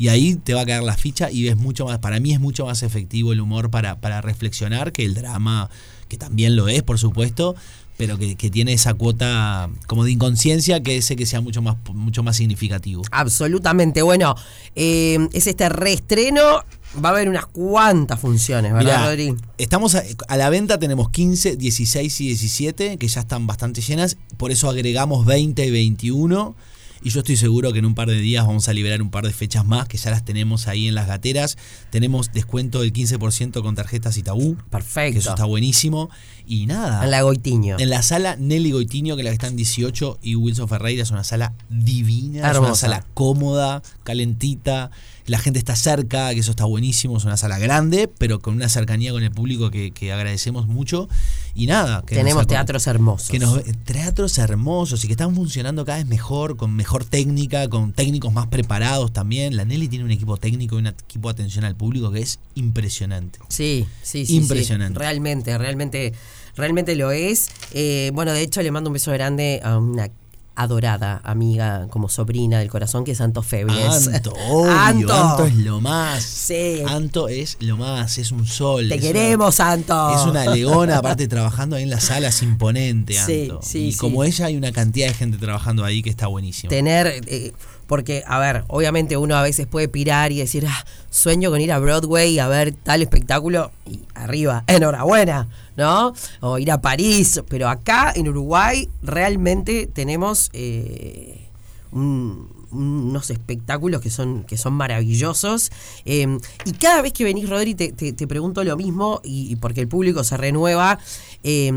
y 0.00 0.08
ahí 0.08 0.36
te 0.36 0.54
va 0.54 0.62
a 0.62 0.64
caer 0.64 0.82
la 0.82 0.96
ficha 0.96 1.30
y 1.30 1.44
ves 1.44 1.58
mucho 1.58 1.84
más. 1.84 1.98
Para 1.98 2.20
mí 2.20 2.32
es 2.32 2.40
mucho 2.40 2.64
más 2.64 2.82
efectivo 2.82 3.34
el 3.34 3.40
humor 3.42 3.70
para, 3.70 4.00
para 4.00 4.22
reflexionar 4.22 4.92
que 4.92 5.04
el 5.04 5.12
drama, 5.12 5.68
que 6.08 6.16
también 6.16 6.56
lo 6.56 6.68
es, 6.68 6.82
por 6.82 6.98
supuesto, 6.98 7.54
pero 7.98 8.16
que, 8.16 8.34
que 8.34 8.48
tiene 8.48 8.72
esa 8.72 8.94
cuota 8.94 9.68
como 9.86 10.04
de 10.04 10.12
inconsciencia 10.12 10.82
que 10.82 10.96
ese 10.96 11.16
que 11.16 11.26
sea 11.26 11.42
mucho 11.42 11.60
más, 11.60 11.76
mucho 11.92 12.22
más 12.22 12.38
significativo. 12.38 13.02
Absolutamente. 13.10 14.00
Bueno, 14.00 14.36
eh, 14.74 15.18
es 15.34 15.46
este 15.46 15.68
reestreno. 15.68 16.64
Va 17.04 17.10
a 17.10 17.12
haber 17.12 17.28
unas 17.28 17.44
cuantas 17.44 18.18
funciones, 18.18 18.72
¿verdad, 18.72 19.00
Mirá, 19.00 19.04
Rodri? 19.04 19.34
Estamos 19.58 19.96
a, 19.96 20.02
a 20.28 20.36
la 20.38 20.48
venta, 20.48 20.78
tenemos 20.78 21.10
15, 21.10 21.56
16 21.56 22.20
y 22.22 22.26
17, 22.28 22.96
que 22.96 23.06
ya 23.06 23.20
están 23.20 23.46
bastante 23.46 23.82
llenas. 23.82 24.16
Por 24.38 24.50
eso 24.50 24.70
agregamos 24.70 25.26
20 25.26 25.66
y 25.66 25.70
21. 25.70 26.56
Y 27.02 27.10
yo 27.10 27.20
estoy 27.20 27.36
seguro 27.36 27.72
que 27.72 27.78
en 27.78 27.86
un 27.86 27.94
par 27.94 28.08
de 28.08 28.18
días 28.20 28.46
vamos 28.46 28.68
a 28.68 28.72
liberar 28.72 29.00
un 29.00 29.10
par 29.10 29.24
de 29.24 29.32
fechas 29.32 29.64
más, 29.64 29.88
que 29.88 29.96
ya 29.96 30.10
las 30.10 30.24
tenemos 30.24 30.68
ahí 30.68 30.86
en 30.86 30.94
las 30.94 31.06
gateras. 31.06 31.56
Tenemos 31.90 32.30
descuento 32.32 32.82
del 32.82 32.92
15% 32.92 33.62
con 33.62 33.74
tarjetas 33.74 34.18
y 34.18 34.22
tabú. 34.22 34.56
Perfecto. 34.70 35.12
Que 35.14 35.18
eso 35.18 35.30
está 35.30 35.44
buenísimo. 35.46 36.10
Y 36.46 36.66
nada. 36.66 37.02
En 37.04 37.10
la 37.10 37.22
Goitiño. 37.22 37.78
En 37.78 37.88
la 37.90 38.02
sala 38.02 38.36
Nelly 38.36 38.72
Goitiño, 38.72 39.16
que 39.16 39.22
la 39.22 39.30
que 39.30 39.34
está 39.34 39.46
en 39.46 39.56
18, 39.56 40.18
y 40.22 40.34
Wilson 40.34 40.68
Ferreira, 40.68 41.02
es 41.02 41.10
una 41.10 41.24
sala 41.24 41.54
divina, 41.70 42.38
es 42.38 42.42
una 42.42 42.50
Hermosa. 42.50 42.74
sala 42.74 43.06
cómoda, 43.14 43.82
calentita, 44.02 44.90
la 45.30 45.38
gente 45.38 45.60
está 45.60 45.76
cerca, 45.76 46.34
que 46.34 46.40
eso 46.40 46.50
está 46.50 46.64
buenísimo, 46.64 47.16
es 47.16 47.24
una 47.24 47.36
sala 47.36 47.56
grande, 47.60 48.08
pero 48.08 48.40
con 48.40 48.54
una 48.54 48.68
cercanía 48.68 49.12
con 49.12 49.22
el 49.22 49.30
público 49.30 49.70
que, 49.70 49.92
que 49.92 50.12
agradecemos 50.12 50.66
mucho. 50.66 51.08
Y 51.54 51.66
nada, 51.66 52.02
que 52.04 52.16
Tenemos 52.16 52.48
teatros 52.48 52.88
hermosos. 52.88 53.28
Que 53.30 53.38
nos, 53.38 53.62
teatros 53.84 54.36
hermosos 54.38 55.04
y 55.04 55.06
que 55.06 55.12
están 55.12 55.36
funcionando 55.36 55.84
cada 55.84 55.98
vez 55.98 56.06
mejor, 56.08 56.56
con 56.56 56.74
mejor 56.74 57.04
técnica, 57.04 57.68
con 57.68 57.92
técnicos 57.92 58.32
más 58.32 58.48
preparados 58.48 59.12
también. 59.12 59.56
La 59.56 59.64
Nelly 59.64 59.86
tiene 59.86 60.04
un 60.04 60.10
equipo 60.10 60.36
técnico 60.36 60.74
y 60.74 60.78
un 60.80 60.88
equipo 60.88 61.28
de 61.28 61.34
atención 61.34 61.64
al 61.64 61.76
público 61.76 62.10
que 62.10 62.22
es 62.22 62.40
impresionante. 62.56 63.38
Sí, 63.48 63.86
sí, 64.02 64.26
sí. 64.26 64.34
Impresionante. 64.34 64.98
sí. 64.98 64.98
Realmente, 64.98 65.56
realmente, 65.56 66.12
realmente 66.56 66.96
lo 66.96 67.12
es. 67.12 67.50
Eh, 67.72 68.10
bueno, 68.14 68.32
de 68.32 68.42
hecho, 68.42 68.62
le 68.62 68.72
mando 68.72 68.90
un 68.90 68.94
beso 68.94 69.12
grande 69.12 69.60
a 69.62 69.78
una 69.78 70.10
adorada 70.56 71.20
amiga 71.24 71.86
como 71.90 72.08
sobrina 72.08 72.58
del 72.58 72.68
corazón 72.68 73.04
que 73.04 73.12
es 73.12 73.20
Anto 73.20 73.42
Febles. 73.42 74.08
Anto, 74.08 74.32
obvio, 74.48 74.70
Anto. 74.72 75.14
Anto. 75.14 75.44
es 75.46 75.54
lo 75.56 75.80
más. 75.80 76.22
Sí. 76.22 76.82
Anto 76.86 77.28
es 77.28 77.56
lo 77.60 77.76
más, 77.76 78.18
es 78.18 78.30
un 78.32 78.46
sol. 78.46 78.88
Te 78.88 78.98
queremos, 78.98 79.58
una- 79.58 79.72
Anto. 79.72 80.14
Es 80.14 80.22
una 80.26 80.46
leona, 80.54 80.98
aparte 80.98 81.28
trabajando 81.28 81.76
ahí 81.76 81.84
en 81.84 81.90
la 81.90 82.00
sala, 82.00 82.28
es 82.28 82.42
imponente, 82.42 83.14
Sí, 83.14 83.42
Anto. 83.50 83.60
sí, 83.62 83.78
y 83.86 83.92
sí. 83.92 83.98
como 83.98 84.24
ella 84.24 84.46
hay 84.46 84.56
una 84.56 84.72
cantidad 84.72 85.08
de 85.08 85.14
gente 85.14 85.38
trabajando 85.38 85.84
ahí 85.84 86.02
que 86.02 86.10
está 86.10 86.26
buenísimo. 86.26 86.68
Tener, 86.68 87.06
eh, 87.26 87.52
porque, 87.90 88.22
a 88.24 88.38
ver, 88.38 88.62
obviamente 88.68 89.16
uno 89.16 89.34
a 89.34 89.42
veces 89.42 89.66
puede 89.66 89.88
pirar 89.88 90.30
y 90.30 90.38
decir, 90.38 90.64
ah, 90.68 90.86
sueño 91.10 91.50
con 91.50 91.60
ir 91.60 91.72
a 91.72 91.80
Broadway 91.80 92.38
a 92.38 92.46
ver 92.46 92.72
tal 92.72 93.02
espectáculo 93.02 93.72
y 93.84 93.98
arriba, 94.14 94.62
enhorabuena, 94.68 95.48
¿no? 95.76 96.14
O 96.38 96.58
ir 96.58 96.70
a 96.70 96.80
París, 96.80 97.42
pero 97.48 97.68
acá 97.68 98.12
en 98.14 98.28
Uruguay 98.28 98.88
realmente 99.02 99.88
tenemos 99.92 100.50
eh, 100.52 101.48
un- 101.90 102.48
unos 102.70 103.30
espectáculos 103.30 104.00
que 104.00 104.10
son, 104.10 104.44
que 104.44 104.56
son 104.56 104.74
maravillosos. 104.74 105.72
Eh, 106.04 106.38
y 106.64 106.72
cada 106.74 107.02
vez 107.02 107.12
que 107.12 107.24
venís, 107.24 107.48
Rodri, 107.50 107.74
te, 107.74 107.90
te- 107.90 108.12
te 108.12 108.26
pregunto 108.28 108.62
lo 108.62 108.76
mismo, 108.76 109.20
y, 109.24 109.56
porque 109.56 109.80
el 109.80 109.88
público 109.88 110.22
se 110.22 110.36
renueva, 110.36 111.00
eh, 111.42 111.72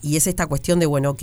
y 0.00 0.16
es 0.16 0.28
esta 0.28 0.46
cuestión 0.46 0.78
de, 0.78 0.86
bueno, 0.86 1.10
ok, 1.10 1.22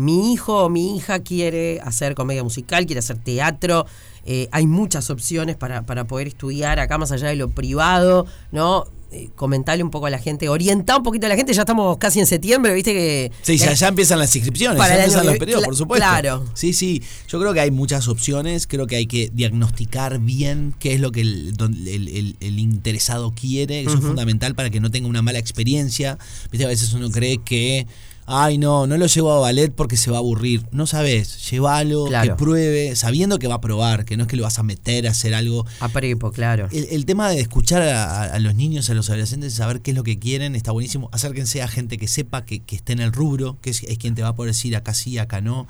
mi 0.00 0.32
hijo 0.32 0.64
o 0.64 0.68
mi 0.68 0.96
hija 0.96 1.20
quiere 1.20 1.80
hacer 1.82 2.14
comedia 2.14 2.42
musical, 2.42 2.86
quiere 2.86 3.00
hacer 3.00 3.18
teatro, 3.18 3.86
eh, 4.24 4.48
hay 4.52 4.66
muchas 4.66 5.10
opciones 5.10 5.56
para, 5.56 5.82
para 5.82 6.06
poder 6.06 6.28
estudiar 6.28 6.78
acá 6.80 6.98
más 6.98 7.12
allá 7.12 7.28
de 7.28 7.36
lo 7.36 7.50
privado, 7.50 8.26
¿no? 8.52 8.84
Eh, 9.12 9.28
comentarle 9.34 9.82
un 9.82 9.90
poco 9.90 10.06
a 10.06 10.10
la 10.10 10.20
gente, 10.20 10.48
orientar 10.48 10.98
un 10.98 11.02
poquito 11.02 11.26
a 11.26 11.28
la 11.28 11.34
gente, 11.34 11.52
ya 11.52 11.62
estamos 11.62 11.98
casi 11.98 12.20
en 12.20 12.26
septiembre, 12.26 12.72
viste 12.72 12.92
que... 12.92 13.32
Sí, 13.42 13.56
ya, 13.58 13.72
ya 13.72 13.88
empiezan 13.88 14.20
las 14.20 14.36
inscripciones, 14.36 14.78
Para 14.78 14.94
ya 14.94 15.00
empiezan 15.02 15.26
los 15.26 15.36
periodos, 15.36 15.64
por 15.64 15.74
supuesto. 15.76 16.06
claro. 16.06 16.44
Sí, 16.54 16.72
sí. 16.72 17.02
Yo 17.26 17.40
creo 17.40 17.52
que 17.52 17.58
hay 17.58 17.72
muchas 17.72 18.06
opciones. 18.06 18.68
Creo 18.68 18.86
que 18.86 18.94
hay 18.94 19.06
que 19.06 19.28
diagnosticar 19.34 20.20
bien 20.20 20.76
qué 20.78 20.94
es 20.94 21.00
lo 21.00 21.10
que 21.10 21.22
el, 21.22 21.54
el- 21.88 22.06
el- 22.08 22.36
el 22.38 22.58
interesado 22.60 23.34
quiere. 23.34 23.80
Eso 23.80 23.94
es 23.94 24.00
fundamental 24.00 24.54
para 24.54 24.70
que 24.70 24.78
no 24.78 24.92
tenga 24.92 25.08
una 25.08 25.22
mala 25.22 25.40
experiencia. 25.40 26.16
Viste, 26.52 26.64
a 26.64 26.68
veces 26.68 26.92
uno 26.92 27.10
cree 27.10 27.38
que. 27.38 27.88
Ay 28.30 28.58
no, 28.58 28.86
no 28.86 28.96
lo 28.96 29.06
llevo 29.06 29.32
a 29.32 29.38
ballet 29.40 29.72
porque 29.74 29.96
se 29.96 30.10
va 30.10 30.16
a 30.16 30.20
aburrir. 30.20 30.64
No 30.72 30.86
sabes, 30.86 31.50
llévalo, 31.50 32.06
Claro. 32.06 32.36
que 32.36 32.42
pruebe, 32.42 32.96
sabiendo 32.96 33.38
que 33.38 33.46
va 33.48 33.56
a 33.56 33.60
probar, 33.60 34.04
que 34.04 34.16
no 34.16 34.22
es 34.24 34.28
que 34.28 34.36
lo 34.36 34.44
vas 34.44 34.58
a 34.58 34.62
meter 34.62 35.06
a 35.06 35.10
hacer 35.10 35.34
algo. 35.34 35.66
A 35.80 35.88
prepo, 35.88 36.30
claro. 36.32 36.68
El, 36.72 36.86
el 36.90 37.04
tema 37.06 37.28
de 37.30 37.40
escuchar 37.40 37.82
a, 37.82 38.04
a- 38.22 38.24
a 38.34 38.38
los 38.38 38.54
niños, 38.54 38.88
a 38.90 38.94
los 38.94 39.08
adolescentes, 39.10 39.54
saber 39.54 39.80
qué 39.82 39.90
es 39.90 39.96
lo 39.96 40.04
que 40.04 40.18
quieren, 40.18 40.54
está 40.54 40.72
buenísimo. 40.72 41.08
Acérquense 41.12 41.62
a 41.62 41.68
gente 41.68 41.98
que 41.98 42.08
sepa, 42.08 42.44
que, 42.44 42.60
que 42.60 42.76
esté 42.76 42.92
en 42.92 43.00
el 43.00 43.12
rubro, 43.12 43.58
que 43.60 43.70
es, 43.70 43.82
es 43.82 43.98
quien 43.98 44.14
te 44.14 44.22
va 44.22 44.28
a 44.28 44.34
poder 44.34 44.52
decir 44.52 44.76
acá 44.76 44.94
sí, 44.94 45.18
acá 45.18 45.40
no. 45.40 45.66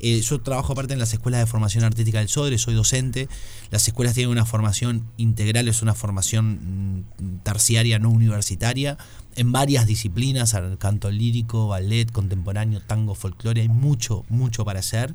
Eh, 0.00 0.20
yo 0.20 0.40
trabajo 0.40 0.72
aparte 0.72 0.94
en 0.94 0.98
las 0.98 1.12
escuelas 1.12 1.40
de 1.40 1.46
formación 1.46 1.84
artística 1.84 2.18
del 2.18 2.28
SODRE, 2.28 2.58
soy 2.58 2.74
docente. 2.74 3.28
Las 3.70 3.86
escuelas 3.86 4.14
tienen 4.14 4.30
una 4.30 4.46
formación 4.46 5.10
integral, 5.16 5.68
es 5.68 5.82
una 5.82 5.94
formación 5.94 7.04
mm, 7.18 7.42
terciaria, 7.42 7.98
no 7.98 8.10
universitaria, 8.10 8.96
en 9.36 9.52
varias 9.52 9.86
disciplinas, 9.86 10.56
canto 10.78 11.10
lírico, 11.10 11.68
ballet, 11.68 12.10
contemporáneo, 12.10 12.80
tango, 12.80 13.14
folclore, 13.14 13.60
hay 13.60 13.68
mucho, 13.68 14.24
mucho 14.28 14.64
para 14.64 14.80
hacer 14.80 15.14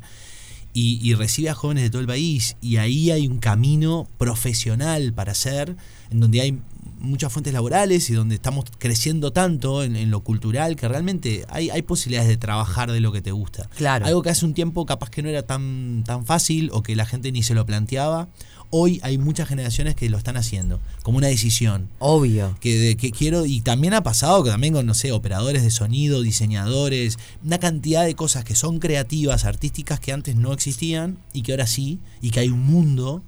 y, 0.74 1.00
y 1.02 1.16
recibe 1.16 1.50
a 1.50 1.56
jóvenes 1.56 1.84
de 1.84 1.90
todo 1.90 2.02
el 2.02 2.08
país. 2.08 2.58
Y 2.62 2.78
ahí 2.78 3.10
hay 3.12 3.28
un 3.28 3.40
camino 3.40 4.08
profesional 4.18 5.14
para 5.14 5.32
hacer, 5.32 5.76
en 6.12 6.20
donde 6.20 6.42
hay 6.42 6.62
muchas 7.06 7.32
fuentes 7.32 7.54
laborales 7.54 8.10
y 8.10 8.14
donde 8.14 8.36
estamos 8.36 8.66
creciendo 8.78 9.32
tanto 9.32 9.84
en, 9.84 9.96
en 9.96 10.12
lo 10.12 10.22
cultural 10.22 10.76
que 10.76 10.88
realmente 10.88 11.46
hay, 11.50 11.70
hay 11.70 11.82
posibilidades 11.82 12.30
de 12.30 12.38
trabajar 12.38 12.92
de 12.92 13.00
lo 13.00 13.12
que 13.12 13.22
te 13.22 13.32
gusta. 13.32 13.70
Claro. 13.78 14.06
Algo 14.06 14.22
que 14.22 14.30
hace 14.30 14.46
un 14.46 14.54
tiempo 14.54 14.86
capaz 14.86 15.10
que 15.10 15.22
no 15.24 15.30
era 15.30 15.44
tan, 15.44 16.04
tan 16.06 16.26
fácil 16.26 16.70
o 16.74 16.84
que 16.84 16.96
la 16.96 17.06
gente 17.06 17.32
ni 17.32 17.44
se 17.44 17.54
lo 17.56 17.66
planteaba. 17.66 18.28
Hoy 18.72 19.00
hay 19.04 19.18
muchas 19.20 19.48
generaciones 19.48 19.96
que 19.96 20.10
lo 20.10 20.18
están 20.18 20.38
haciendo, 20.38 20.82
como 21.04 21.20
una 21.20 21.28
decisión. 21.28 21.88
Obvio. 22.00 22.58
Que, 22.60 22.78
de- 22.78 22.98
que 22.98 23.12
quiero, 23.12 23.46
y 23.46 23.62
también 23.62 23.94
ha 23.94 24.02
pasado 24.04 24.44
que 24.44 24.50
también 24.50 24.74
con, 24.74 24.86
no 24.86 24.96
sé, 24.96 25.12
operadores 25.12 25.62
de 25.64 25.70
sonido, 25.70 26.22
diseñadores, 26.24 27.18
una 27.44 27.60
cantidad 27.60 28.04
de 28.06 28.16
cosas 28.16 28.44
que 28.44 28.56
son 28.56 28.80
creativas, 28.80 29.46
artísticas 29.46 30.00
que 30.00 30.12
antes 30.12 30.36
no 30.36 30.52
existían 30.52 31.20
y 31.32 31.44
que 31.44 31.52
ahora 31.54 31.68
sí, 31.68 32.00
y 32.22 32.32
que 32.32 32.40
hay 32.42 32.50
un 32.50 32.64
mundo 32.66 33.24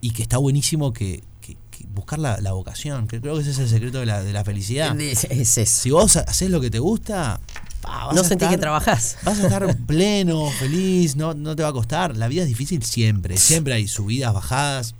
y 0.00 0.10
que 0.10 0.22
está 0.22 0.38
buenísimo 0.38 0.92
que 0.92 1.22
buscar 1.94 2.18
la, 2.18 2.38
la 2.40 2.52
vocación, 2.52 3.06
que 3.08 3.20
creo 3.20 3.34
que 3.34 3.40
ese 3.42 3.50
es 3.50 3.58
el 3.58 3.68
secreto 3.68 4.00
de 4.00 4.06
la, 4.06 4.22
de 4.22 4.32
la 4.32 4.44
felicidad. 4.44 4.98
Es, 5.00 5.24
es 5.24 5.58
eso. 5.58 5.82
Si 5.82 5.90
vos 5.90 6.16
haces 6.16 6.50
lo 6.50 6.60
que 6.60 6.70
te 6.70 6.78
gusta, 6.78 7.40
pa, 7.82 8.06
vas 8.06 8.14
No 8.14 8.20
a 8.22 8.24
sentís 8.24 8.46
estar- 8.46 8.50
que 8.50 8.58
trabajás. 8.58 9.16
Vas 9.24 9.38
a 9.38 9.42
estar 9.44 9.76
pleno, 9.86 10.50
feliz, 10.50 11.16
no, 11.16 11.34
no 11.34 11.54
te 11.56 11.62
va 11.62 11.68
a 11.70 11.72
costar. 11.72 12.16
La 12.16 12.28
vida 12.28 12.42
es 12.42 12.48
difícil 12.48 12.82
siempre, 12.82 13.36
siempre 13.36 13.74
hay 13.74 13.88
subidas, 13.88 14.32
bajadas. 14.34 14.94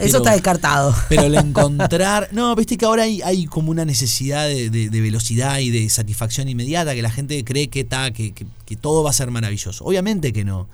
Eso 0.00 0.16
está 0.18 0.32
descartado. 0.32 0.92
pero 1.08 1.22
el 1.22 1.34
encontrar. 1.36 2.28
No, 2.32 2.56
viste 2.56 2.76
que 2.76 2.84
ahora 2.84 3.04
hay, 3.04 3.22
hay 3.22 3.46
como 3.46 3.70
una 3.70 3.84
necesidad 3.84 4.46
de, 4.48 4.68
de- 4.68 4.90
de 4.90 5.00
velocidad 5.00 5.60
y 5.60 5.70
de 5.70 5.88
satisfacción 5.88 6.48
inmediata, 6.48 6.92
que 6.94 7.02
la 7.02 7.10
gente 7.10 7.44
cree 7.44 7.68
que, 7.68 7.86
que, 7.86 8.32
que- 8.34 8.46
que 8.64 8.76
todo 8.76 9.04
va 9.04 9.10
a 9.10 9.12
ser 9.12 9.30
maravilloso. 9.30 9.84
Obviamente 9.84 10.32
que 10.32 10.44
no. 10.44 10.68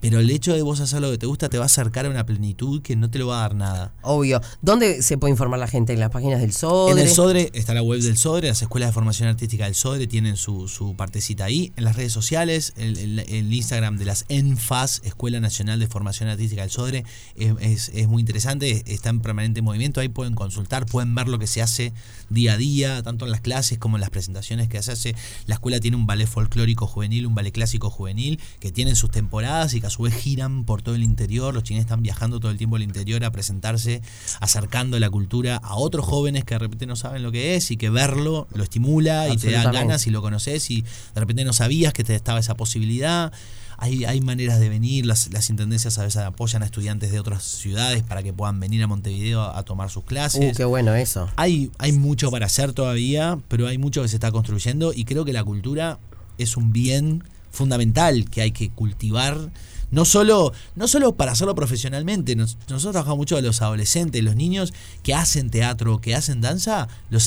Pero 0.00 0.20
el 0.20 0.30
hecho 0.30 0.54
de 0.54 0.62
vos 0.62 0.80
hacer 0.80 1.00
lo 1.00 1.10
que 1.10 1.18
te 1.18 1.26
gusta 1.26 1.48
te 1.48 1.58
va 1.58 1.64
a 1.64 1.66
acercar 1.66 2.06
a 2.06 2.10
una 2.10 2.24
plenitud 2.24 2.82
que 2.82 2.94
no 2.96 3.10
te 3.10 3.18
lo 3.18 3.26
va 3.28 3.38
a 3.38 3.40
dar 3.42 3.54
nada. 3.54 3.94
Obvio. 4.02 4.40
¿Dónde 4.62 5.02
se 5.02 5.18
puede 5.18 5.32
informar 5.32 5.58
la 5.58 5.66
gente? 5.66 5.92
¿En 5.92 6.00
las 6.00 6.10
páginas 6.10 6.40
del 6.40 6.52
SODRE? 6.52 6.92
En 6.92 6.98
el 6.98 7.08
Sodre 7.08 7.50
está 7.54 7.74
la 7.74 7.82
web 7.82 8.00
del 8.00 8.16
Sodre, 8.16 8.48
las 8.48 8.62
escuelas 8.62 8.90
de 8.90 8.92
formación 8.92 9.28
artística 9.28 9.64
del 9.64 9.74
Sodre 9.74 10.06
tienen 10.06 10.36
su, 10.36 10.68
su 10.68 10.94
partecita 10.94 11.44
ahí. 11.44 11.72
En 11.76 11.84
las 11.84 11.96
redes 11.96 12.12
sociales, 12.12 12.72
el, 12.76 12.96
el- 12.98 13.18
el 13.18 13.52
Instagram 13.52 13.98
de 13.98 14.04
las 14.04 14.24
ENFAS, 14.28 15.02
Escuela 15.04 15.40
Nacional 15.40 15.80
de 15.80 15.86
Formación 15.88 16.28
Artística 16.28 16.62
del 16.62 16.70
Sodre, 16.70 17.04
es, 17.36 17.52
es- 17.60 17.90
es 17.94 18.08
muy 18.08 18.20
interesante, 18.20 18.84
está 18.86 19.10
en 19.10 19.20
permanente 19.20 19.62
movimiento. 19.62 20.00
Ahí 20.00 20.08
pueden 20.08 20.34
consultar, 20.34 20.86
pueden 20.86 21.14
ver 21.14 21.28
lo 21.28 21.38
que 21.38 21.46
se 21.46 21.60
hace 21.62 21.92
día 22.30 22.52
a 22.52 22.56
día, 22.56 23.02
tanto 23.02 23.24
en 23.24 23.30
las 23.32 23.40
clases 23.40 23.78
como 23.78 23.96
en 23.96 24.00
las 24.00 24.10
presentaciones 24.10 24.68
que 24.68 24.80
se 24.82 24.92
hace. 24.92 25.14
La 25.46 25.54
escuela 25.54 25.80
tiene 25.80 25.96
un 25.96 26.06
ballet 26.06 26.26
folclórico 26.28 26.86
juvenil, 26.86 27.26
un 27.26 27.34
ballet 27.34 27.52
clásico 27.52 27.90
juvenil, 27.90 28.38
que 28.60 28.70
tienen 28.70 28.94
sus 28.94 29.10
temporadas 29.10 29.74
y 29.74 29.80
que 29.80 29.87
a 29.88 29.90
su 29.90 30.02
vez 30.02 30.14
giran 30.14 30.64
por 30.64 30.82
todo 30.82 30.94
el 30.94 31.02
interior. 31.02 31.52
Los 31.52 31.64
chineses 31.64 31.86
están 31.86 32.02
viajando 32.02 32.38
todo 32.38 32.50
el 32.50 32.56
tiempo 32.56 32.76
al 32.76 32.82
interior 32.82 33.24
a 33.24 33.32
presentarse, 33.32 34.00
acercando 34.40 34.98
la 34.98 35.10
cultura 35.10 35.56
a 35.56 35.74
otros 35.74 36.06
jóvenes 36.06 36.44
que 36.44 36.54
de 36.54 36.60
repente 36.60 36.86
no 36.86 36.96
saben 36.96 37.22
lo 37.22 37.32
que 37.32 37.56
es 37.56 37.70
y 37.70 37.76
que 37.76 37.90
verlo 37.90 38.46
lo 38.54 38.62
estimula 38.62 39.28
y 39.28 39.36
te 39.36 39.50
da 39.50 39.70
ganas 39.70 40.06
y 40.06 40.10
lo 40.10 40.22
conoces 40.22 40.70
y 40.70 40.82
de 40.82 41.20
repente 41.20 41.44
no 41.44 41.52
sabías 41.52 41.92
que 41.92 42.04
te 42.04 42.14
estaba 42.14 42.38
esa 42.38 42.54
posibilidad. 42.54 43.32
Hay, 43.80 44.04
hay 44.04 44.20
maneras 44.20 44.58
de 44.58 44.68
venir, 44.68 45.06
las, 45.06 45.32
las 45.32 45.50
intendencias 45.50 45.98
a 45.98 46.02
veces 46.02 46.22
apoyan 46.22 46.62
a 46.62 46.66
estudiantes 46.66 47.12
de 47.12 47.20
otras 47.20 47.44
ciudades 47.44 48.02
para 48.02 48.24
que 48.24 48.32
puedan 48.32 48.58
venir 48.58 48.82
a 48.82 48.88
Montevideo 48.88 49.40
a, 49.40 49.56
a 49.56 49.62
tomar 49.62 49.88
sus 49.88 50.04
clases. 50.04 50.52
Uh, 50.52 50.56
qué 50.56 50.64
bueno 50.64 50.94
eso. 50.94 51.30
Hay, 51.36 51.70
hay 51.78 51.92
mucho 51.92 52.30
para 52.32 52.46
hacer 52.46 52.72
todavía, 52.72 53.38
pero 53.46 53.68
hay 53.68 53.78
mucho 53.78 54.02
que 54.02 54.08
se 54.08 54.16
está 54.16 54.32
construyendo 54.32 54.92
y 54.92 55.04
creo 55.04 55.24
que 55.24 55.32
la 55.32 55.44
cultura 55.44 56.00
es 56.38 56.56
un 56.56 56.72
bien 56.72 57.22
fundamental 57.52 58.28
que 58.30 58.42
hay 58.42 58.50
que 58.50 58.70
cultivar. 58.70 59.50
No 59.90 60.04
solo, 60.04 60.52
no 60.76 60.86
solo 60.88 61.14
para 61.16 61.32
hacerlo 61.32 61.54
profesionalmente, 61.54 62.36
nos- 62.36 62.56
nosotros 62.68 62.92
trabajamos 62.92 63.18
mucho 63.18 63.40
los 63.40 63.62
adolescentes, 63.62 64.22
los 64.22 64.36
niños 64.36 64.72
que 65.02 65.14
hacen 65.14 65.50
teatro, 65.50 66.00
que 66.00 66.14
hacen 66.14 66.40
danza, 66.40 66.88
los, 67.10 67.26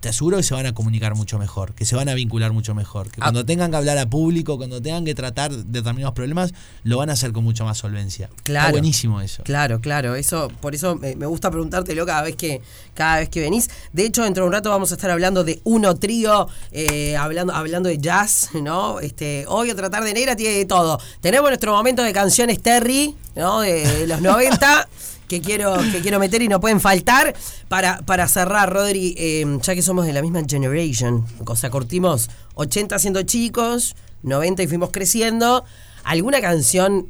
te 0.00 0.08
aseguro 0.08 0.38
que 0.38 0.42
se 0.42 0.54
van 0.54 0.66
a 0.66 0.72
comunicar 0.74 1.14
mucho 1.14 1.38
mejor, 1.38 1.74
que 1.74 1.84
se 1.84 1.96
van 1.96 2.08
a 2.08 2.14
vincular 2.14 2.52
mucho 2.52 2.74
mejor, 2.74 3.10
que 3.10 3.20
cuando 3.20 3.44
tengan 3.44 3.70
que 3.70 3.76
hablar 3.76 3.98
a 3.98 4.08
público, 4.08 4.56
cuando 4.56 4.80
tengan 4.80 5.04
que 5.04 5.14
tratar 5.14 5.52
determinados 5.52 6.14
problemas, 6.14 6.54
lo 6.84 6.98
van 6.98 7.10
a 7.10 7.12
hacer 7.12 7.32
con 7.32 7.44
mucha 7.44 7.64
más 7.64 7.78
solvencia. 7.78 8.30
Claro. 8.44 8.66
Está 8.68 8.72
buenísimo 8.72 9.20
eso. 9.20 9.42
Claro, 9.44 9.80
claro. 9.80 10.14
Eso, 10.14 10.48
por 10.60 10.74
eso 10.74 10.96
me, 10.96 11.14
me 11.16 11.26
gusta 11.26 11.50
preguntártelo 11.50 12.06
cada 12.06 12.22
vez 12.22 12.36
que, 12.36 12.62
cada 12.94 13.18
vez 13.18 13.28
que 13.28 13.40
venís. 13.40 13.68
De 13.92 14.06
hecho, 14.06 14.22
dentro 14.22 14.44
de 14.44 14.48
un 14.48 14.52
rato 14.52 14.70
vamos 14.70 14.90
a 14.92 14.94
estar 14.94 15.10
hablando 15.10 15.44
de 15.44 15.60
uno 15.64 15.94
trío, 15.96 16.48
eh, 16.72 17.16
hablando, 17.16 17.52
hablando 17.54 17.88
de 17.88 17.98
jazz, 17.98 18.50
¿no? 18.54 19.00
Este, 19.00 19.44
hoy 19.48 19.70
otra 19.70 19.90
tarde 19.90 20.14
negra 20.14 20.36
tiene 20.36 20.56
de 20.56 20.64
todo. 20.64 20.98
Tenemos 21.20 21.50
nuestro 21.50 21.72
momento 21.74 21.97
de 22.02 22.12
canciones 22.12 22.60
Terry, 22.60 23.14
¿no? 23.34 23.60
De 23.60 24.06
los 24.06 24.20
90. 24.20 24.88
Que 25.28 25.42
quiero, 25.42 25.76
que 25.92 26.00
quiero 26.00 26.18
meter 26.18 26.40
y 26.40 26.48
no 26.48 26.58
pueden 26.58 26.80
faltar. 26.80 27.34
Para, 27.68 28.00
para 28.00 28.26
cerrar, 28.28 28.72
Rodri, 28.72 29.14
eh, 29.18 29.58
ya 29.62 29.74
que 29.74 29.82
somos 29.82 30.06
de 30.06 30.14
la 30.14 30.22
misma 30.22 30.40
generation, 30.48 31.26
o 31.44 31.54
sea, 31.54 31.68
cortimos 31.68 32.30
80 32.54 32.98
siendo 32.98 33.22
chicos, 33.24 33.94
90 34.22 34.62
y 34.62 34.66
fuimos 34.68 34.90
creciendo. 34.90 35.64
¿Alguna 36.04 36.40
canción 36.40 37.08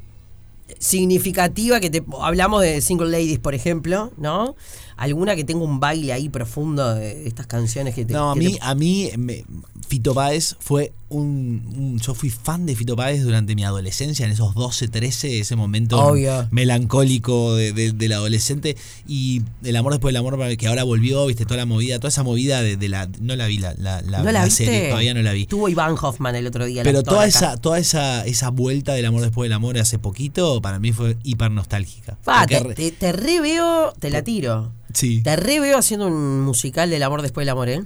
significativa 0.78 1.80
que 1.80 1.90
te 1.90 2.04
hablamos 2.20 2.62
de 2.62 2.80
Single 2.80 3.10
Ladies, 3.10 3.38
por 3.38 3.54
ejemplo, 3.54 4.12
¿no? 4.16 4.56
Alguna 4.98 5.36
que 5.36 5.44
tenga 5.44 5.64
un 5.64 5.80
baile 5.80 6.12
ahí 6.12 6.28
profundo 6.28 6.94
de 6.94 7.26
estas 7.26 7.46
canciones 7.46 7.94
que 7.94 8.04
te 8.04 8.12
No, 8.12 8.32
a 8.32 8.34
que 8.34 8.40
mí, 8.40 8.52
te- 8.54 8.58
a 8.60 8.74
mí 8.74 9.10
me- 9.16 9.44
Fito 9.88 10.12
Páez 10.12 10.56
fue 10.60 10.92
un, 11.08 11.62
un- 11.74 11.98
Yo 12.00 12.14
fui 12.14 12.28
fan 12.30 12.66
de 12.66 12.76
Fito 12.76 12.94
Páez 12.96 13.22
durante 13.22 13.54
mi 13.54 13.64
adolescencia, 13.64 14.26
en 14.26 14.32
esos 14.32 14.54
12, 14.54 14.88
13, 14.88 15.38
ese 15.40 15.56
momento 15.56 15.98
Obvio. 15.98 16.46
melancólico 16.50 17.54
de- 17.54 17.72
de- 17.72 17.92
del 17.92 18.12
adolescente. 18.12 18.76
Y 19.06 19.42
El 19.64 19.76
amor 19.76 19.92
después 19.92 20.12
del 20.12 20.18
amor, 20.20 20.38
que 20.56 20.66
ahora 20.68 20.84
volvió, 20.84 21.26
viste, 21.26 21.44
toda 21.44 21.56
la 21.58 21.66
movida, 21.66 21.98
toda 21.98 22.08
esa 22.08 22.22
movida 22.22 22.60
de, 22.62 22.76
de 22.76 22.88
la. 22.88 23.08
No 23.20 23.36
la 23.36 23.46
vi, 23.46 23.58
la, 23.58 23.74
la, 23.78 24.02
la- 24.02 24.22
¿No 24.22 24.30
la, 24.32 24.44
viste? 24.44 24.66
serie, 24.66 24.88
todavía 24.88 25.14
no 25.14 25.22
la 25.22 25.32
vi. 25.32 25.46
Tuvo 25.46 25.68
Iván 25.68 25.94
Hoffman 26.00 26.34
el 26.34 26.46
otro 26.46 26.66
día. 26.66 26.82
Pero 26.82 27.02
toda 27.02 27.20
acá. 27.20 27.26
esa, 27.28 27.56
toda 27.56 27.78
esa, 27.78 28.26
esa 28.26 28.50
vuelta 28.50 28.92
del 28.94 29.06
amor 29.06 29.22
después 29.22 29.46
del 29.46 29.52
amor 29.54 29.78
hace 29.78 29.98
poquito, 29.98 30.60
para 30.60 30.78
mí 30.78 30.92
fue 30.92 31.16
hiper 31.22 31.50
nostálgica. 31.50 32.18
Pa, 32.24 32.40
Porque 32.40 32.56
te, 32.56 32.64
re- 32.64 32.74
te, 32.74 32.90
te 32.92 33.12
re 33.12 33.40
veo, 33.40 33.92
te 33.98 34.10
la 34.10 34.22
tiro. 34.22 34.72
Sí. 34.92 35.22
Te 35.22 35.36
re 35.36 35.60
veo 35.60 35.78
haciendo 35.78 36.06
un 36.06 36.42
musical 36.42 36.90
del 36.90 37.02
amor 37.02 37.22
después 37.22 37.44
del 37.44 37.50
amor, 37.50 37.68
¿eh? 37.68 37.84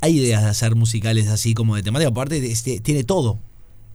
Hay 0.00 0.18
ideas 0.18 0.42
de 0.42 0.48
hacer 0.48 0.74
musicales 0.74 1.28
así 1.28 1.54
como 1.54 1.76
de 1.76 1.82
temática, 1.82 2.10
aparte 2.10 2.50
este, 2.50 2.80
tiene 2.80 3.04
todo. 3.04 3.38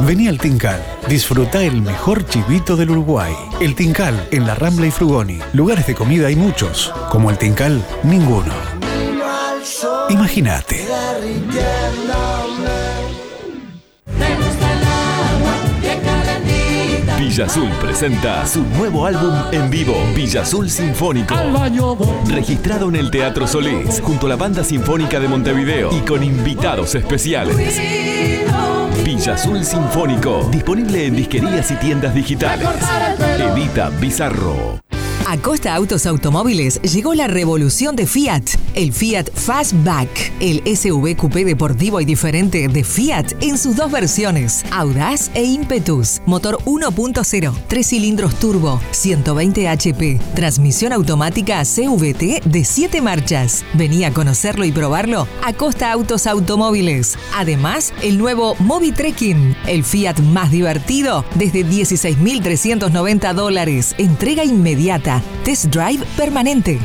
Vení 0.00 0.26
al 0.26 0.38
Tincal, 0.38 0.84
disfruta 1.08 1.62
el 1.62 1.82
mejor 1.82 2.26
chivito 2.28 2.74
del 2.74 2.90
Uruguay. 2.90 3.32
El 3.60 3.76
Tincal, 3.76 4.26
en 4.32 4.44
la 4.44 4.56
Rambla 4.56 4.88
y 4.88 4.90
Frugoni. 4.90 5.38
Lugares 5.52 5.86
de 5.86 5.94
comida 5.94 6.26
hay 6.26 6.36
muchos, 6.36 6.92
como 7.10 7.30
el 7.30 7.38
Tincal, 7.38 7.80
ninguno. 8.02 8.52
Imagínate. 10.10 10.84
Villa 17.36 17.48
Azul 17.48 17.68
presenta 17.82 18.46
su 18.46 18.62
nuevo 18.62 19.04
álbum 19.04 19.30
en 19.52 19.68
vivo, 19.68 19.94
Villa 20.14 20.40
Azul 20.40 20.70
Sinfónico. 20.70 21.34
Registrado 22.28 22.88
en 22.88 22.96
el 22.96 23.10
Teatro 23.10 23.46
Solís, 23.46 24.00
junto 24.00 24.24
a 24.24 24.30
la 24.30 24.36
Banda 24.36 24.64
Sinfónica 24.64 25.20
de 25.20 25.28
Montevideo 25.28 25.90
y 25.92 26.00
con 26.00 26.24
invitados 26.24 26.94
especiales. 26.94 27.78
Villa 29.04 29.34
Azul 29.34 29.62
Sinfónico, 29.62 30.48
disponible 30.50 31.04
en 31.04 31.16
disquerías 31.16 31.70
y 31.72 31.74
tiendas 31.74 32.14
digitales. 32.14 32.66
Edita 33.38 33.90
Bizarro. 33.90 34.85
A 35.28 35.36
Costa 35.38 35.74
Autos 35.74 36.06
Automóviles 36.06 36.80
llegó 36.82 37.12
la 37.12 37.26
revolución 37.26 37.96
de 37.96 38.06
Fiat, 38.06 38.44
el 38.74 38.92
Fiat 38.92 39.28
Fastback, 39.34 40.08
el 40.38 40.62
SUV 40.76 41.16
coupé 41.16 41.44
deportivo 41.44 42.00
y 42.00 42.04
diferente 42.04 42.68
de 42.68 42.84
Fiat 42.84 43.32
en 43.40 43.58
sus 43.58 43.74
dos 43.74 43.90
versiones, 43.90 44.64
Audaz 44.70 45.32
e 45.34 45.42
Impetus, 45.42 46.22
motor 46.26 46.58
1.0, 46.64 47.52
tres 47.66 47.88
cilindros 47.88 48.36
turbo, 48.36 48.80
120 48.92 49.68
HP, 49.68 50.20
transmisión 50.36 50.92
automática 50.92 51.60
CVT 51.64 52.44
de 52.44 52.64
7 52.64 53.00
marchas. 53.02 53.64
Vení 53.74 54.04
a 54.04 54.12
conocerlo 54.12 54.64
y 54.64 54.70
probarlo 54.70 55.26
a 55.42 55.52
Costa 55.54 55.90
Autos 55.90 56.28
Automóviles. 56.28 57.18
Además, 57.34 57.92
el 58.00 58.18
nuevo 58.18 58.54
Mobi 58.60 58.92
Trekking, 58.92 59.56
el 59.66 59.82
Fiat 59.82 60.20
más 60.20 60.52
divertido 60.52 61.24
desde 61.34 61.66
16.390 61.66 63.34
dólares, 63.34 63.96
entrega 63.98 64.44
inmediata 64.44 65.15
Test 65.44 65.66
Drive 65.66 66.04
permanente. 66.16 66.78